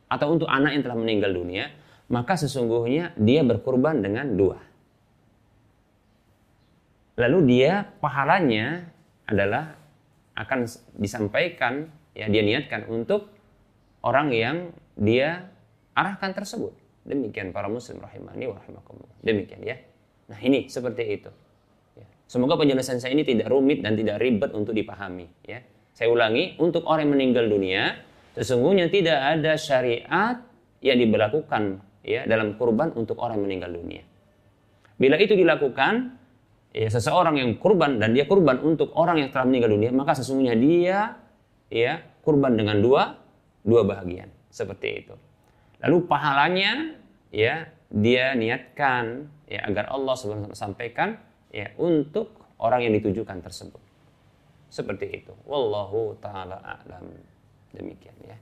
[0.08, 1.74] atau untuk anak yang telah meninggal dunia,
[2.08, 4.62] maka sesungguhnya dia berkurban dengan dua.
[7.20, 8.92] Lalu dia pahalanya
[9.26, 9.76] adalah
[10.36, 10.68] akan
[11.00, 13.32] disampaikan ya dia niatkan untuk
[14.04, 14.58] orang yang
[15.00, 15.55] dia
[15.96, 16.76] arahkan tersebut.
[17.06, 19.18] Demikian para muslim rahimani wa rahimakumullah.
[19.24, 19.78] Demikian ya.
[20.30, 21.32] Nah, ini seperti itu.
[21.96, 22.06] Ya.
[22.28, 25.64] Semoga penjelasan saya ini tidak rumit dan tidak ribet untuk dipahami ya.
[25.96, 28.04] Saya ulangi, untuk orang yang meninggal dunia,
[28.36, 30.43] Sesungguhnya tidak ada syariat
[30.84, 34.04] yang diberlakukan ya dalam kurban untuk orang yang meninggal dunia.
[35.00, 36.20] Bila itu dilakukan,
[36.76, 40.56] ya seseorang yang kurban dan dia kurban untuk orang yang telah meninggal dunia, maka sesungguhnya
[40.60, 41.16] dia
[41.72, 43.16] ya kurban dengan dua
[43.64, 45.16] dua bahagian seperti itu.
[45.86, 46.98] Lalu pahalanya
[47.30, 50.18] ya dia niatkan ya agar Allah
[50.58, 51.22] sampaikan
[51.54, 53.82] ya untuk orang yang ditujukan tersebut.
[54.74, 55.34] Seperti itu.
[55.46, 57.06] Wallahu taala a'lam.
[57.72, 58.38] Demikian ya.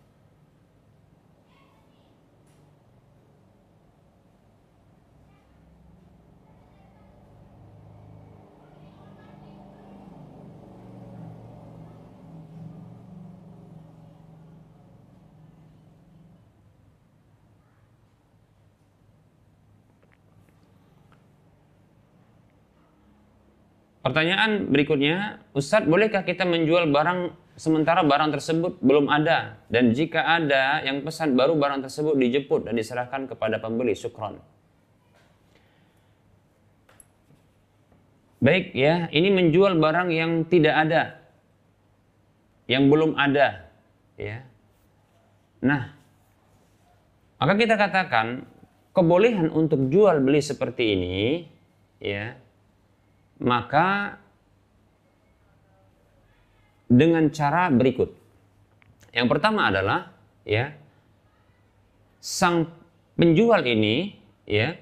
[24.03, 30.83] Pertanyaan berikutnya, Ustadz bolehkah kita menjual barang sementara barang tersebut belum ada dan jika ada
[30.83, 34.43] yang pesan baru barang tersebut dijemput dan diserahkan kepada pembeli syukron.
[38.43, 41.03] Baik ya, ini menjual barang yang tidak ada.
[42.67, 43.71] Yang belum ada,
[44.19, 44.43] ya.
[45.63, 45.95] Nah,
[47.39, 48.43] maka kita katakan
[48.91, 51.47] kebolehan untuk jual beli seperti ini
[52.03, 52.35] ya.
[53.43, 54.17] Maka
[56.87, 58.15] dengan cara berikut.
[59.11, 60.15] Yang pertama adalah
[60.47, 60.73] ya
[62.23, 62.71] sang
[63.19, 64.15] penjual ini
[64.47, 64.79] ya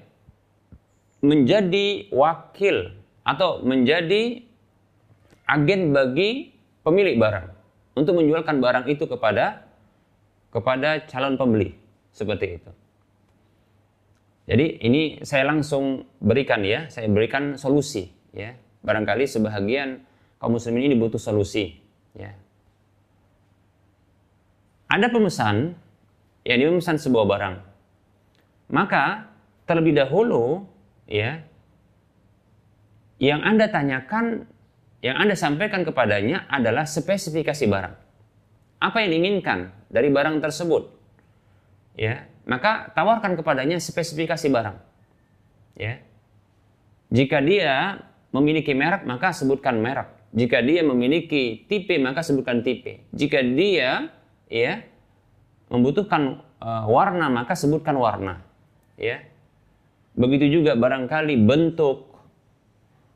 [1.22, 4.42] menjadi wakil atau menjadi
[5.46, 7.46] agen bagi pemilik barang
[7.98, 9.66] untuk menjualkan barang itu kepada
[10.52, 11.74] kepada calon pembeli
[12.12, 12.70] seperti itu.
[14.42, 18.58] Jadi ini saya langsung berikan ya, saya berikan solusi ya.
[18.82, 20.02] Barangkali sebahagian
[20.42, 21.82] kaum muslimin ini butuh solusi
[22.12, 22.36] Ya.
[24.92, 25.72] Ada pemesan
[26.44, 27.56] yang dia memesan sebuah barang.
[28.72, 29.32] Maka
[29.64, 30.68] terlebih dahulu
[31.08, 31.40] ya
[33.16, 34.44] yang Anda tanyakan,
[35.00, 37.94] yang Anda sampaikan kepadanya adalah spesifikasi barang.
[38.82, 40.90] Apa yang diinginkan dari barang tersebut?
[41.94, 44.76] Ya, maka tawarkan kepadanya spesifikasi barang.
[45.78, 46.02] Ya.
[47.12, 48.00] Jika dia
[48.32, 50.08] memiliki merek, maka sebutkan merek.
[50.32, 53.04] Jika dia memiliki tipe maka sebutkan tipe.
[53.12, 54.08] Jika dia
[54.48, 54.80] ya
[55.68, 58.40] membutuhkan uh, warna maka sebutkan warna.
[58.96, 59.20] Ya.
[60.16, 62.08] Begitu juga barangkali bentuk.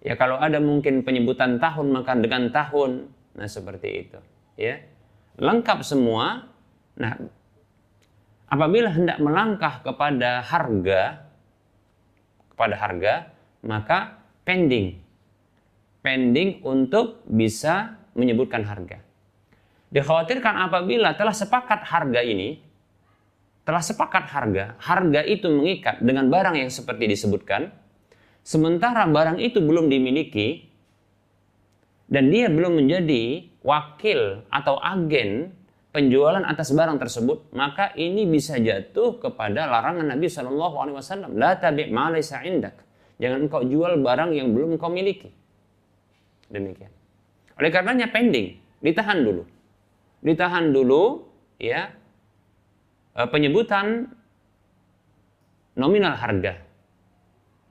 [0.05, 3.09] Ya kalau ada mungkin penyebutan tahun maka dengan tahun.
[3.33, 4.21] Nah seperti itu.
[4.61, 4.85] Ya.
[5.41, 6.53] Lengkap semua.
[7.01, 7.17] Nah
[8.53, 11.25] apabila hendak melangkah kepada harga
[12.53, 13.15] kepada harga
[13.65, 15.06] maka pending
[16.07, 19.03] pending untuk bisa menyebutkan harga.
[19.91, 22.63] Dikhawatirkan apabila telah sepakat harga ini,
[23.67, 27.75] telah sepakat harga, harga itu mengikat dengan barang yang seperti disebutkan,
[28.47, 30.71] sementara barang itu belum dimiliki,
[32.07, 35.51] dan dia belum menjadi wakil atau agen
[35.91, 41.35] penjualan atas barang tersebut, maka ini bisa jatuh kepada larangan Nabi Shallallahu Alaihi Wasallam.
[41.35, 42.15] La tabi' ma
[42.47, 42.79] indak.
[43.19, 45.46] Jangan engkau jual barang yang belum engkau miliki.
[46.51, 46.93] Demikian.
[47.57, 49.43] Oleh karenanya pending, ditahan dulu.
[50.23, 51.25] Ditahan dulu
[51.57, 51.91] ya
[53.17, 54.11] eh, penyebutan
[55.77, 56.61] nominal harga.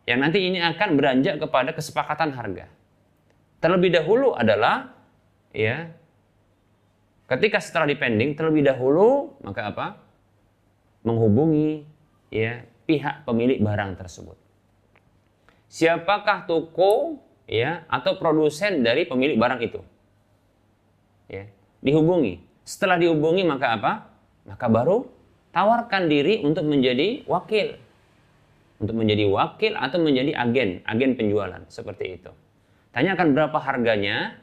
[0.05, 2.65] Yang nanti ini akan beranjak kepada kesepakatan harga.
[3.57, 4.93] Terlebih dahulu adalah
[5.49, 5.89] ya
[7.25, 9.87] ketika setelah dipending terlebih dahulu maka apa?
[11.05, 11.85] menghubungi
[12.33, 14.37] ya pihak pemilik barang tersebut.
[15.69, 19.81] Siapakah toko ya atau produsen dari pemilik barang itu?
[21.29, 21.49] Ya,
[21.81, 22.41] dihubungi.
[22.65, 23.93] Setelah dihubungi maka apa?
[24.45, 25.09] Maka baru
[25.53, 27.77] tawarkan diri untuk menjadi wakil.
[28.75, 32.31] Untuk menjadi wakil atau menjadi agen, agen penjualan seperti itu.
[32.91, 34.35] Tanyakan berapa harganya,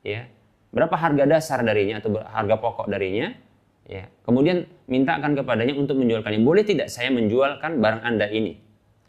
[0.00, 0.26] ya,
[0.72, 3.36] berapa harga dasar darinya atau harga pokok darinya,
[3.84, 4.08] ya.
[4.24, 6.40] Kemudian mintakan kepadanya untuk menjualkannya.
[6.40, 8.56] Boleh tidak saya menjualkan barang Anda ini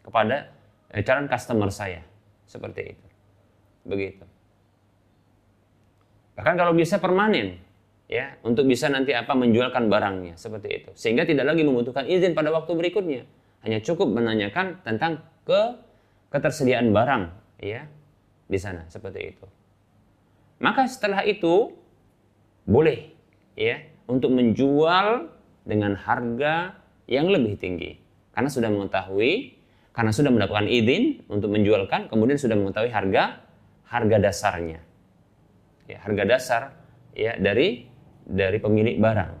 [0.04, 0.52] kepada
[0.92, 2.04] eh, calon customer saya?
[2.54, 3.06] Seperti itu.
[3.82, 4.22] Begitu.
[6.38, 7.58] Bahkan kalau bisa permanen,
[8.10, 12.52] ya untuk bisa nanti apa menjualkan barangnya seperti itu sehingga tidak lagi membutuhkan izin pada
[12.52, 13.22] waktu berikutnya
[13.64, 15.60] hanya cukup menanyakan tentang ke
[16.28, 17.32] ketersediaan barang
[17.64, 17.88] ya
[18.44, 19.46] di sana seperti itu
[20.60, 21.72] maka setelah itu
[22.68, 23.08] boleh
[23.56, 25.32] ya untuk menjual
[25.64, 26.76] dengan harga
[27.08, 27.96] yang lebih tinggi
[28.36, 29.56] karena sudah mengetahui
[29.94, 33.46] karena sudah mendapatkan izin untuk menjualkan kemudian sudah mengetahui harga
[33.86, 34.82] harga dasarnya
[35.86, 36.62] ya harga dasar
[37.14, 37.94] ya dari
[38.24, 39.32] dari pemilik barang.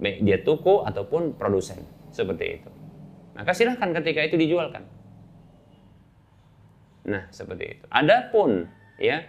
[0.00, 1.80] Baik dia toko ataupun produsen.
[2.12, 2.70] Seperti itu.
[3.36, 4.84] Maka silahkan ketika itu dijualkan.
[7.08, 7.84] Nah, seperti itu.
[7.88, 8.68] Adapun
[9.00, 9.24] ya,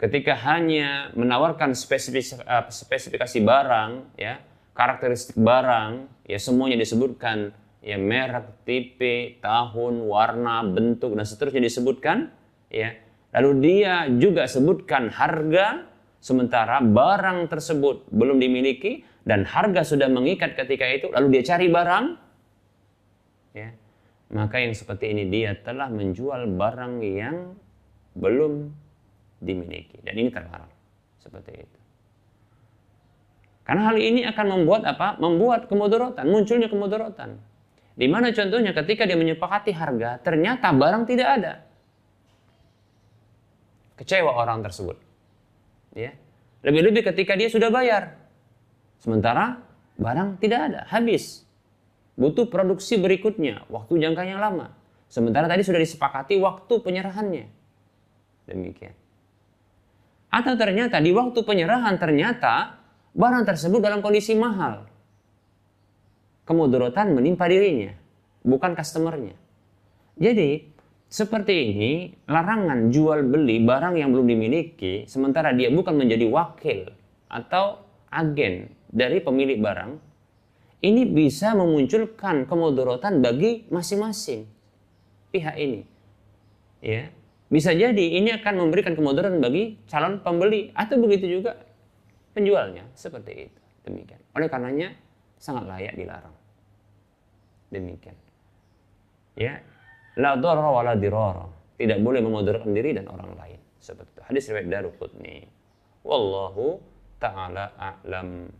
[0.00, 4.40] ketika hanya menawarkan spesifikasi, uh, spesifikasi barang, ya,
[4.72, 12.32] karakteristik barang, ya semuanya disebutkan, ya merek, tipe, tahun, warna, bentuk dan seterusnya disebutkan,
[12.68, 12.96] ya.
[13.30, 15.86] Lalu dia juga sebutkan harga,
[16.20, 22.04] sementara barang tersebut belum dimiliki dan harga sudah mengikat ketika itu lalu dia cari barang
[23.56, 23.70] ya.
[24.30, 27.58] Maka yang seperti ini dia telah menjual barang yang
[28.14, 28.70] belum
[29.42, 29.98] dimiliki.
[30.06, 30.70] Dan ini terlarang
[31.18, 31.78] seperti itu.
[33.66, 35.18] Karena hal ini akan membuat apa?
[35.18, 37.49] Membuat kemudaratan munculnya kemudaratan
[38.00, 41.52] di mana contohnya ketika dia menyepakati harga ternyata barang tidak ada
[44.00, 45.10] kecewa orang tersebut
[45.94, 46.14] Ya.
[46.62, 48.20] Lebih-lebih ketika dia sudah bayar.
[49.00, 49.64] Sementara
[49.96, 51.48] barang tidak ada, habis.
[52.20, 54.76] Butuh produksi berikutnya, waktu jangka yang lama.
[55.08, 57.46] Sementara tadi sudah disepakati waktu penyerahannya.
[58.46, 58.94] Demikian.
[60.30, 62.78] Atau ternyata di waktu penyerahan ternyata
[63.16, 64.86] barang tersebut dalam kondisi mahal.
[66.50, 67.94] Kemudaratan menimpa dirinya,
[68.42, 69.38] bukan customernya.
[70.18, 70.66] Jadi
[71.06, 71.92] seperti ini,
[72.26, 76.90] larangan jual beli barang yang belum dimiliki, sementara dia bukan menjadi wakil
[77.30, 79.94] atau agen dari pemilik barang,
[80.82, 84.50] ini bisa memunculkan kemudaratan bagi masing-masing
[85.30, 85.86] pihak ini.
[86.82, 87.14] Ya,
[87.46, 91.62] bisa jadi ini akan memberikan kemudaratan bagi calon pembeli atau begitu juga
[92.34, 93.60] penjualnya seperti itu.
[93.86, 94.18] Demikian.
[94.34, 94.98] Oleh karenanya
[95.38, 96.39] sangat layak dilarang.
[97.70, 98.18] Demikian.
[99.38, 99.62] Ya,
[100.18, 101.46] La dharra wa la dirara.
[101.78, 103.60] Tidak boleh memudaratkan diri dan orang lain.
[103.80, 104.20] Seperti itu.
[104.26, 105.48] Hadis riwayat Daruqutni.
[106.04, 106.82] Wallahu
[107.16, 108.50] taala a'lam.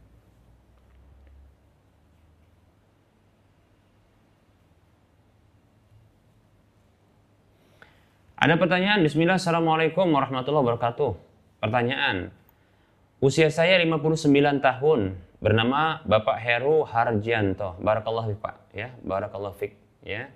[8.41, 11.12] Ada pertanyaan, Bismillah, Assalamualaikum warahmatullahi wabarakatuh.
[11.61, 12.32] Pertanyaan,
[13.20, 17.77] usia saya 59 tahun, bernama Bapak Heru Harjianto.
[17.85, 20.30] Barakallah Pak, ya, barakallah fik, ya.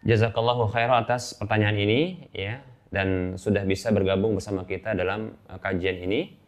[0.00, 6.00] Jazakallahu khairan atas pertanyaan ini ya dan sudah bisa bergabung bersama kita dalam uh, kajian
[6.08, 6.40] ini.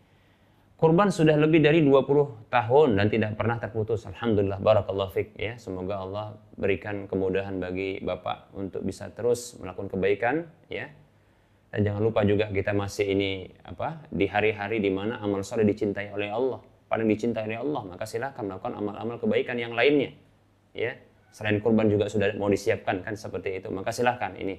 [0.80, 4.02] Kurban sudah lebih dari 20 tahun dan tidak pernah terputus.
[4.02, 5.54] Alhamdulillah barakallahu fik ya.
[5.54, 10.90] Semoga Allah berikan kemudahan bagi Bapak untuk bisa terus melakukan kebaikan ya.
[11.70, 16.10] Dan jangan lupa juga kita masih ini apa di hari-hari di mana amal soleh dicintai
[16.10, 16.60] oleh Allah,
[16.90, 20.12] paling dicintai oleh Allah, maka silahkan melakukan amal-amal kebaikan yang lainnya.
[20.72, 20.96] Ya,
[21.32, 23.68] selain kurban juga sudah mau disiapkan kan seperti itu.
[23.68, 24.56] Maka silahkan ini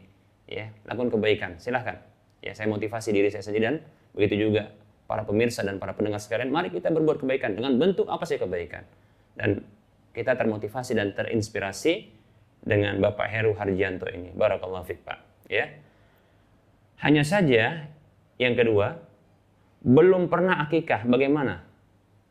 [0.49, 0.69] ya.
[0.85, 1.99] Lakukan kebaikan silahkan.
[2.43, 3.77] Ya saya motivasi diri saya sendiri dan
[4.13, 4.69] begitu juga
[5.09, 8.83] para pemirsa dan para pendengar sekalian mari kita berbuat kebaikan dengan bentuk apa sih kebaikan.
[9.33, 9.65] Dan
[10.13, 11.93] kita termotivasi dan terinspirasi
[12.61, 14.29] dengan Bapak Heru Harjianto ini.
[14.31, 15.19] Barakallahu fiik Pak.
[15.49, 15.73] Ya.
[17.01, 17.89] Hanya saja
[18.37, 19.01] yang kedua
[19.83, 21.03] belum pernah akikah.
[21.03, 21.65] Bagaimana?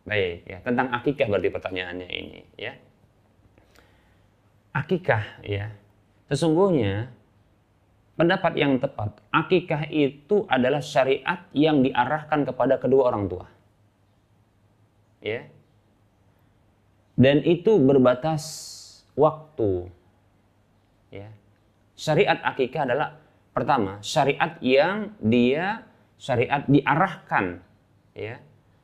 [0.02, 2.74] Baik, ya tentang akikah berarti pertanyaannya ini, ya.
[4.72, 5.72] Akikah, ya.
[6.32, 7.12] Sesungguhnya
[8.16, 13.46] pendapat yang tepat, akikah itu adalah syariat yang diarahkan kepada kedua orang tua.
[15.20, 15.48] Ya.
[17.16, 18.44] Dan itu berbatas
[19.12, 19.92] waktu.
[21.12, 21.28] Ya.
[21.92, 23.20] Syariat akikah adalah
[23.52, 25.84] pertama, syariat yang dia
[26.16, 27.60] syariat diarahkan
[28.16, 28.38] ya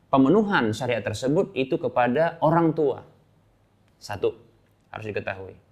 [0.09, 3.05] pemenuhan syariat tersebut itu kepada orang tua.
[4.01, 4.35] Satu,
[4.93, 5.68] harus diketahui.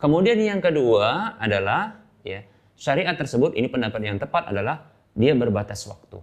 [0.00, 2.40] Kemudian yang kedua adalah ya,
[2.72, 6.16] syariat tersebut ini pendapat yang tepat adalah dia berbatas waktu.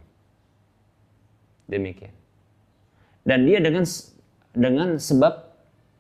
[1.70, 2.16] Demikian.
[3.22, 3.86] Dan dia dengan
[4.58, 5.54] dengan sebab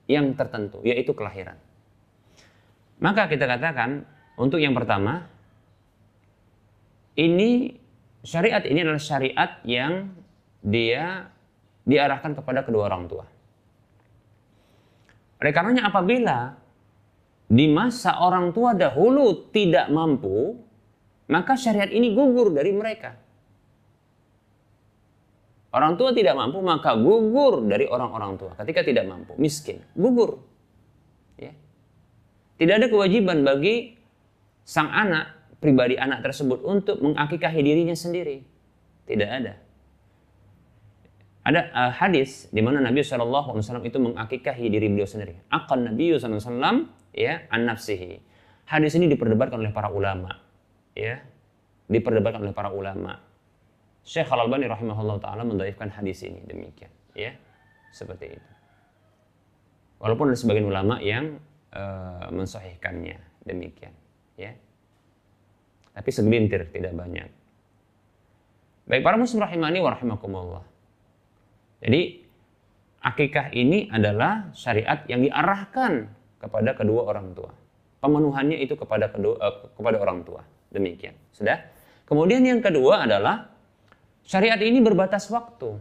[0.09, 1.59] yang tertentu yaitu kelahiran.
[2.97, 4.09] Maka kita katakan
[4.41, 5.29] untuk yang pertama
[7.13, 7.77] ini
[8.25, 10.09] syariat ini adalah syariat yang
[10.65, 11.29] dia
[11.85, 13.25] diarahkan kepada kedua orang tua.
[15.37, 16.57] Oleh karenanya apabila
[17.47, 20.59] di masa orang tua dahulu tidak mampu,
[21.31, 23.15] maka syariat ini gugur dari mereka.
[25.71, 28.51] Orang tua tidak mampu, maka gugur dari orang-orang tua.
[28.59, 30.43] Ketika tidak mampu, miskin, gugur.
[31.39, 31.55] Ya.
[32.59, 33.95] Tidak ada kewajiban bagi
[34.67, 38.43] sang anak, pribadi anak tersebut untuk mengakikahi dirinya sendiri.
[39.07, 39.53] Tidak ada.
[41.47, 45.47] Ada uh, hadis di mana Nabi Wasallam itu mengakikahi diri beliau sendiri.
[45.47, 48.21] Akan Nabi Wasallam ya an nafsihi.
[48.69, 50.29] Hadis ini diperdebatkan oleh para ulama,
[50.93, 51.17] ya,
[51.89, 53.17] diperdebatkan oleh para ulama.
[54.05, 57.33] Syekh Al Albani rahimahullah taala mendaifkan hadis ini demikian, ya,
[57.89, 58.51] seperti itu.
[59.97, 61.41] Walaupun ada sebagian ulama yang
[61.73, 63.17] uh, mensahihkannya
[63.47, 63.95] demikian,
[64.37, 64.53] ya.
[65.97, 67.25] Tapi segelintir tidak banyak.
[68.87, 70.63] Baik para muslim rahimani wa rahimakumullah.
[71.81, 72.23] Jadi
[73.03, 77.51] akikah ini adalah syariat yang diarahkan kepada kedua orang tua.
[77.97, 80.41] Pemenuhannya itu kepada kedua uh, kepada orang tua.
[80.69, 81.17] Demikian.
[81.33, 81.65] Sudah?
[82.07, 83.51] Kemudian yang kedua adalah
[84.23, 85.75] syariat ini berbatas waktu.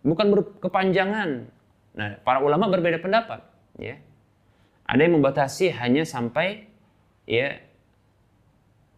[0.00, 1.28] Bukan berkepanjangan.
[1.90, 3.44] Nah, para ulama berbeda pendapat,
[3.76, 3.98] ya.
[4.88, 6.70] Ada yang membatasi hanya sampai
[7.28, 7.60] ya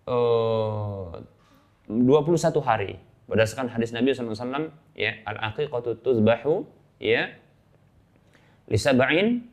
[0.09, 1.21] uh,
[1.89, 2.97] eh, 21 hari
[3.29, 6.65] berdasarkan hadis Nabi SAW ya al aqiqatu tuzbahu
[6.97, 7.33] ya
[8.73, 9.52] lisab'in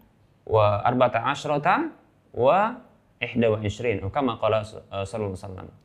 [0.49, 1.93] wa arba'ata asyrata
[2.33, 2.81] wa
[3.21, 5.77] ihda wa ishrin kama qala sallallahu alaihi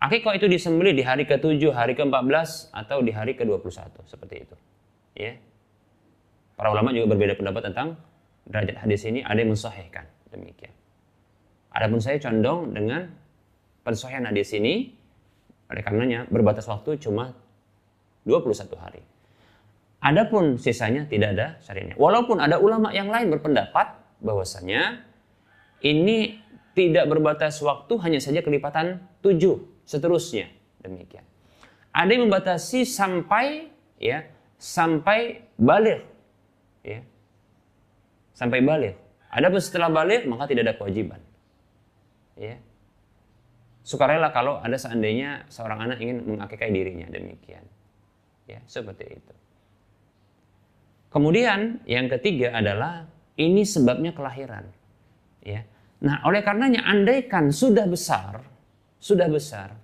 [0.00, 4.56] Akikah itu disembelih di hari ke-7, hari ke-14 atau di hari ke-21 seperti itu.
[5.12, 5.36] Ya.
[6.56, 8.00] Para ulama juga berbeda pendapat tentang
[8.48, 10.72] derajat hadis ini, ada yang mensahihkan demikian.
[11.76, 13.12] Adapun saya condong dengan
[13.84, 14.96] pensahihan hadis ini
[15.68, 17.36] oleh karenanya berbatas waktu cuma
[18.24, 19.04] 21 hari.
[20.00, 22.00] Adapun sisanya tidak ada syariatnya.
[22.00, 25.04] Walaupun ada ulama yang lain berpendapat bahwasanya
[25.80, 26.40] ini
[26.76, 29.36] tidak berbatas waktu hanya saja kelipatan 7
[29.84, 30.48] seterusnya
[30.80, 31.24] demikian.
[31.90, 33.68] Ada yang membatasi sampai
[33.98, 34.24] ya
[34.60, 36.06] sampai balik
[36.86, 37.02] ya.
[38.36, 38.96] Sampai balik.
[39.28, 41.20] Adapun setelah balik maka tidak ada kewajiban.
[42.38, 42.56] Ya
[43.90, 47.64] sukarela kalau ada seandainya seorang anak ingin mengakikai dirinya demikian.
[48.46, 49.34] Ya, seperti itu.
[51.10, 53.10] Kemudian yang ketiga adalah
[53.40, 54.68] ini sebabnya kelahiran.
[55.40, 55.64] Ya.
[56.04, 58.44] Nah, oleh karenanya andaikan sudah besar,
[59.00, 59.80] sudah besar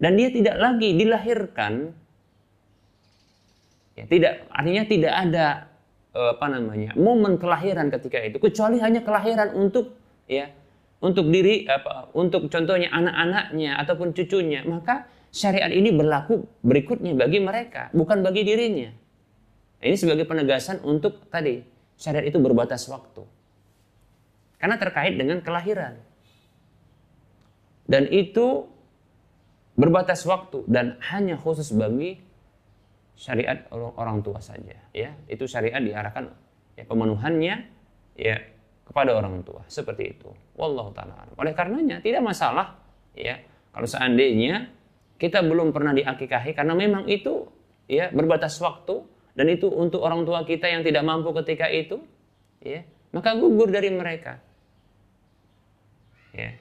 [0.00, 1.92] dan dia tidak lagi dilahirkan
[3.94, 5.46] ya, tidak artinya tidak ada
[6.16, 9.92] eh, apa namanya momen kelahiran ketika itu kecuali hanya kelahiran untuk
[10.24, 10.48] ya
[11.04, 17.92] untuk diri apa untuk contohnya anak-anaknya ataupun cucunya maka syariat ini berlaku berikutnya bagi mereka
[17.92, 18.90] bukan bagi dirinya
[19.84, 21.60] ini sebagai penegasan untuk tadi
[22.00, 23.20] syariat itu berbatas waktu.
[24.56, 26.00] Karena terkait dengan kelahiran.
[27.84, 28.64] Dan itu
[29.76, 32.16] berbatas waktu dan hanya khusus bagi
[33.20, 35.12] syariat orang tua saja ya.
[35.28, 36.24] Itu syariat diarahkan
[36.80, 37.54] ya pemenuhannya
[38.16, 38.36] ya
[38.88, 39.60] kepada orang tua.
[39.68, 40.28] Seperti itu.
[40.56, 42.80] Wallahu taala oleh karenanya tidak masalah
[43.12, 43.36] ya.
[43.70, 44.70] Kalau seandainya
[45.20, 47.48] kita belum pernah diakikahi karena memang itu
[47.90, 49.02] ya berbatas waktu
[49.40, 52.04] dan itu untuk orang tua kita yang tidak mampu ketika itu
[52.60, 52.84] ya
[53.16, 54.36] maka gugur dari mereka
[56.36, 56.52] ya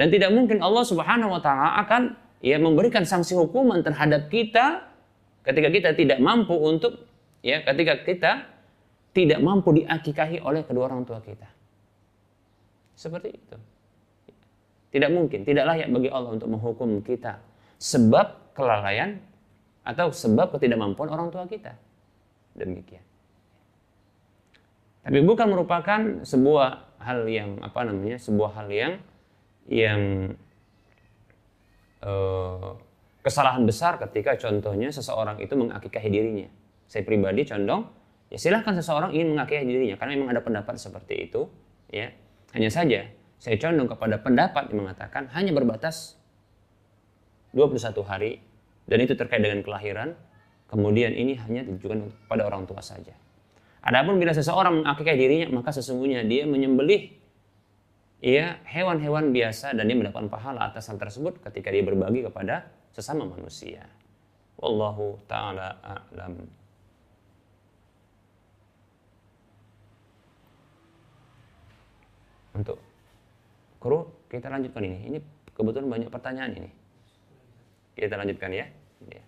[0.00, 4.88] dan tidak mungkin Allah Subhanahu wa taala akan ya memberikan sanksi hukuman terhadap kita
[5.44, 7.04] ketika kita tidak mampu untuk
[7.44, 8.32] ya ketika kita
[9.12, 11.44] tidak mampu diakikahi oleh kedua orang tua kita.
[12.96, 13.56] Seperti itu.
[14.92, 17.40] Tidak mungkin, tidak layak bagi Allah untuk menghukum kita
[17.80, 19.16] sebab kelalaian
[19.82, 21.74] atau sebab ketidakmampuan orang tua kita.
[22.54, 23.02] Demikian.
[25.02, 28.92] Tapi bukan merupakan sebuah hal yang apa namanya, sebuah hal yang
[29.66, 30.00] yang
[32.06, 32.78] uh,
[33.26, 36.48] kesalahan besar ketika contohnya seseorang itu mengakikahi dirinya.
[36.86, 37.90] Saya pribadi condong,
[38.30, 41.50] ya silahkan seseorang ingin mengakikahi dirinya karena memang ada pendapat seperti itu,
[41.90, 42.14] ya.
[42.54, 43.08] Hanya saja
[43.42, 46.14] saya condong kepada pendapat yang mengatakan hanya berbatas
[47.58, 48.38] 21 hari
[48.86, 50.14] dan itu terkait dengan kelahiran,
[50.66, 53.14] kemudian ini hanya ditujukan kepada orang tua saja.
[53.82, 57.10] Adapun bila seseorang mengakikah dirinya, maka sesungguhnya dia menyembelih
[58.22, 63.26] ya hewan-hewan biasa dan dia mendapatkan pahala atas hal tersebut ketika dia berbagi kepada sesama
[63.26, 63.82] manusia.
[64.62, 66.46] Wallahu taala a'lam.
[72.52, 72.78] Untuk
[73.82, 74.98] kru kita lanjutkan ini.
[75.10, 75.18] Ini
[75.58, 76.70] kebetulan banyak pertanyaan ini.
[77.92, 78.66] Kita lanjutkan ya.
[79.08, 79.22] ya.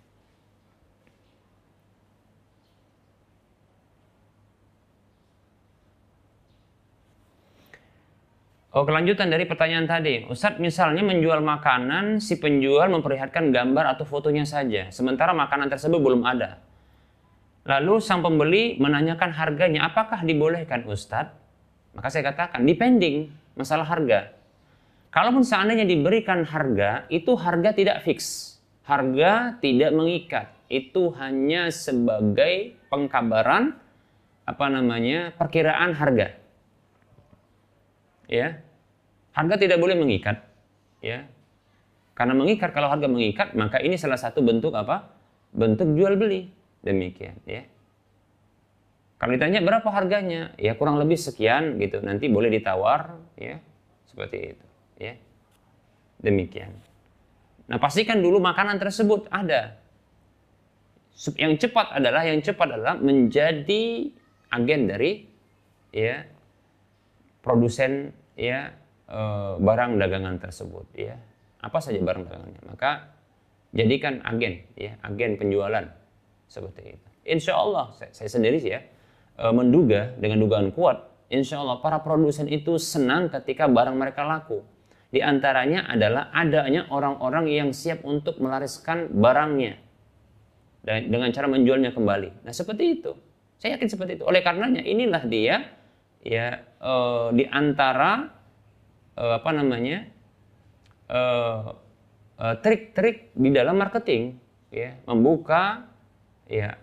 [8.75, 10.27] Oh, kelanjutan dari pertanyaan tadi.
[10.27, 16.27] Ustadz misalnya menjual makanan, si penjual memperlihatkan gambar atau fotonya saja, sementara makanan tersebut belum
[16.27, 16.59] ada.
[17.65, 21.33] Lalu sang pembeli menanyakan harganya, apakah dibolehkan Ustadz?
[21.95, 24.35] Maka saya katakan, depending, masalah harga.
[25.15, 28.54] Kalaupun seandainya diberikan harga, itu harga tidak fix.
[28.85, 30.53] Harga tidak mengikat.
[30.69, 33.81] Itu hanya sebagai pengkabaran,
[34.45, 36.37] apa namanya, perkiraan harga.
[38.29, 38.61] Ya.
[39.33, 40.45] Harga tidak boleh mengikat
[41.05, 41.29] ya.
[42.15, 45.11] Karena mengikat kalau harga mengikat maka ini salah satu bentuk apa?
[45.51, 46.49] Bentuk jual beli.
[46.87, 47.67] Demikian ya.
[49.19, 50.55] Kalau ditanya berapa harganya?
[50.61, 51.99] Ya kurang lebih sekian gitu.
[52.05, 53.59] Nanti boleh ditawar ya.
[54.07, 54.67] Seperti itu
[55.03, 55.15] ya.
[56.23, 56.71] Demikian
[57.71, 59.81] nah pastikan dulu makanan tersebut ada.
[61.39, 64.11] Yang cepat adalah yang cepat adalah menjadi
[64.51, 65.31] agen dari
[65.95, 66.27] ya
[67.39, 68.75] produsen ya
[69.07, 69.21] e,
[69.63, 71.15] barang dagangan tersebut ya.
[71.63, 72.63] Apa saja barang dagangannya?
[72.67, 73.15] Maka
[73.71, 75.87] jadikan agen ya agen penjualan
[76.51, 77.09] seperti itu.
[77.25, 78.83] Insya Allah saya, sendiri sih ya
[79.39, 84.63] e, menduga dengan dugaan kuat insya Allah para produsen itu senang ketika barang mereka laku
[85.15, 89.79] di antaranya adalah adanya orang-orang yang siap untuk melariskan barangnya.
[90.85, 92.43] Dengan cara menjualnya kembali.
[92.43, 93.15] Nah seperti itu.
[93.57, 94.25] Saya yakin seperti itu.
[94.27, 95.71] Oleh karenanya inilah dia
[96.21, 98.27] ya uh, di antara
[99.17, 100.05] uh, apa namanya
[102.61, 104.37] trik-trik uh, uh, di dalam marketing
[104.69, 105.89] ya membuka
[106.51, 106.77] ya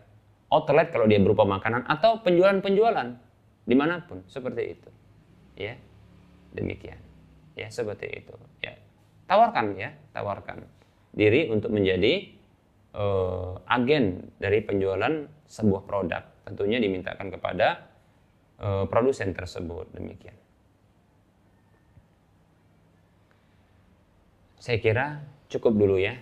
[0.49, 3.11] outlet kalau dia berupa makanan atau penjualan-penjualan
[3.67, 4.25] di mana pun.
[4.25, 4.89] Seperti itu.
[5.59, 5.77] Ya
[6.57, 7.10] demikian
[7.55, 8.75] ya seperti itu ya
[9.27, 10.63] tawarkan ya tawarkan
[11.11, 12.31] diri untuk menjadi
[12.95, 17.91] uh, agen dari penjualan sebuah produk tentunya dimintakan kepada
[18.59, 20.35] uh, produsen tersebut demikian.
[24.61, 26.21] Saya kira cukup dulu ya.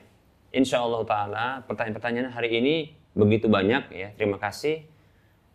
[0.56, 2.76] Insya Allah Taala pertanyaan-pertanyaan hari ini
[3.14, 4.10] begitu banyak ya.
[4.16, 4.88] Terima kasih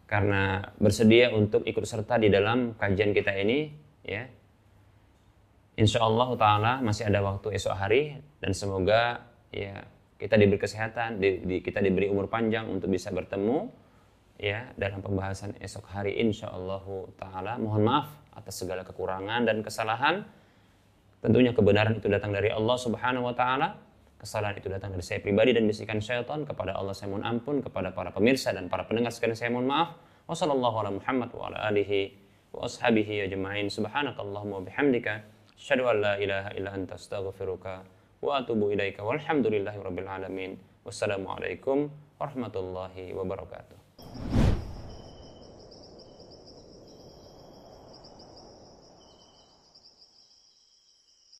[0.05, 3.72] karena bersedia untuk ikut serta di dalam kajian kita ini
[4.05, 4.28] ya.
[5.74, 9.82] Insya Allah Taala masih ada waktu esok hari dan semoga ya
[10.14, 13.66] kita diberi kesehatan, di, di, kita diberi umur panjang untuk bisa bertemu
[14.38, 16.82] ya dalam pembahasan esok hari insya Allah
[17.18, 17.59] taala.
[17.59, 20.22] Mohon maaf atas segala kekurangan dan kesalahan.
[21.20, 23.76] Tentunya kebenaran itu datang dari Allah subhanahu wa taala.
[24.16, 26.46] Kesalahan itu datang dari saya pribadi dan bisikan syaitan.
[26.48, 29.98] Kepada Allah saya mohon ampun kepada para pemirsa dan para pendengar sekalian saya mohon maaf.
[30.24, 33.68] Wassalamualaikum ala Muhammad wa ashabihi ajma'in.
[33.68, 35.34] Subhanakallahumma bihamdika
[35.65, 36.85] asyhadu an
[38.20, 39.01] wa atubu ilaika.
[39.01, 39.81] Walhamdulillahi
[40.85, 41.89] wassalamualaikum
[42.20, 44.43] warahmatullahi wabarakatuh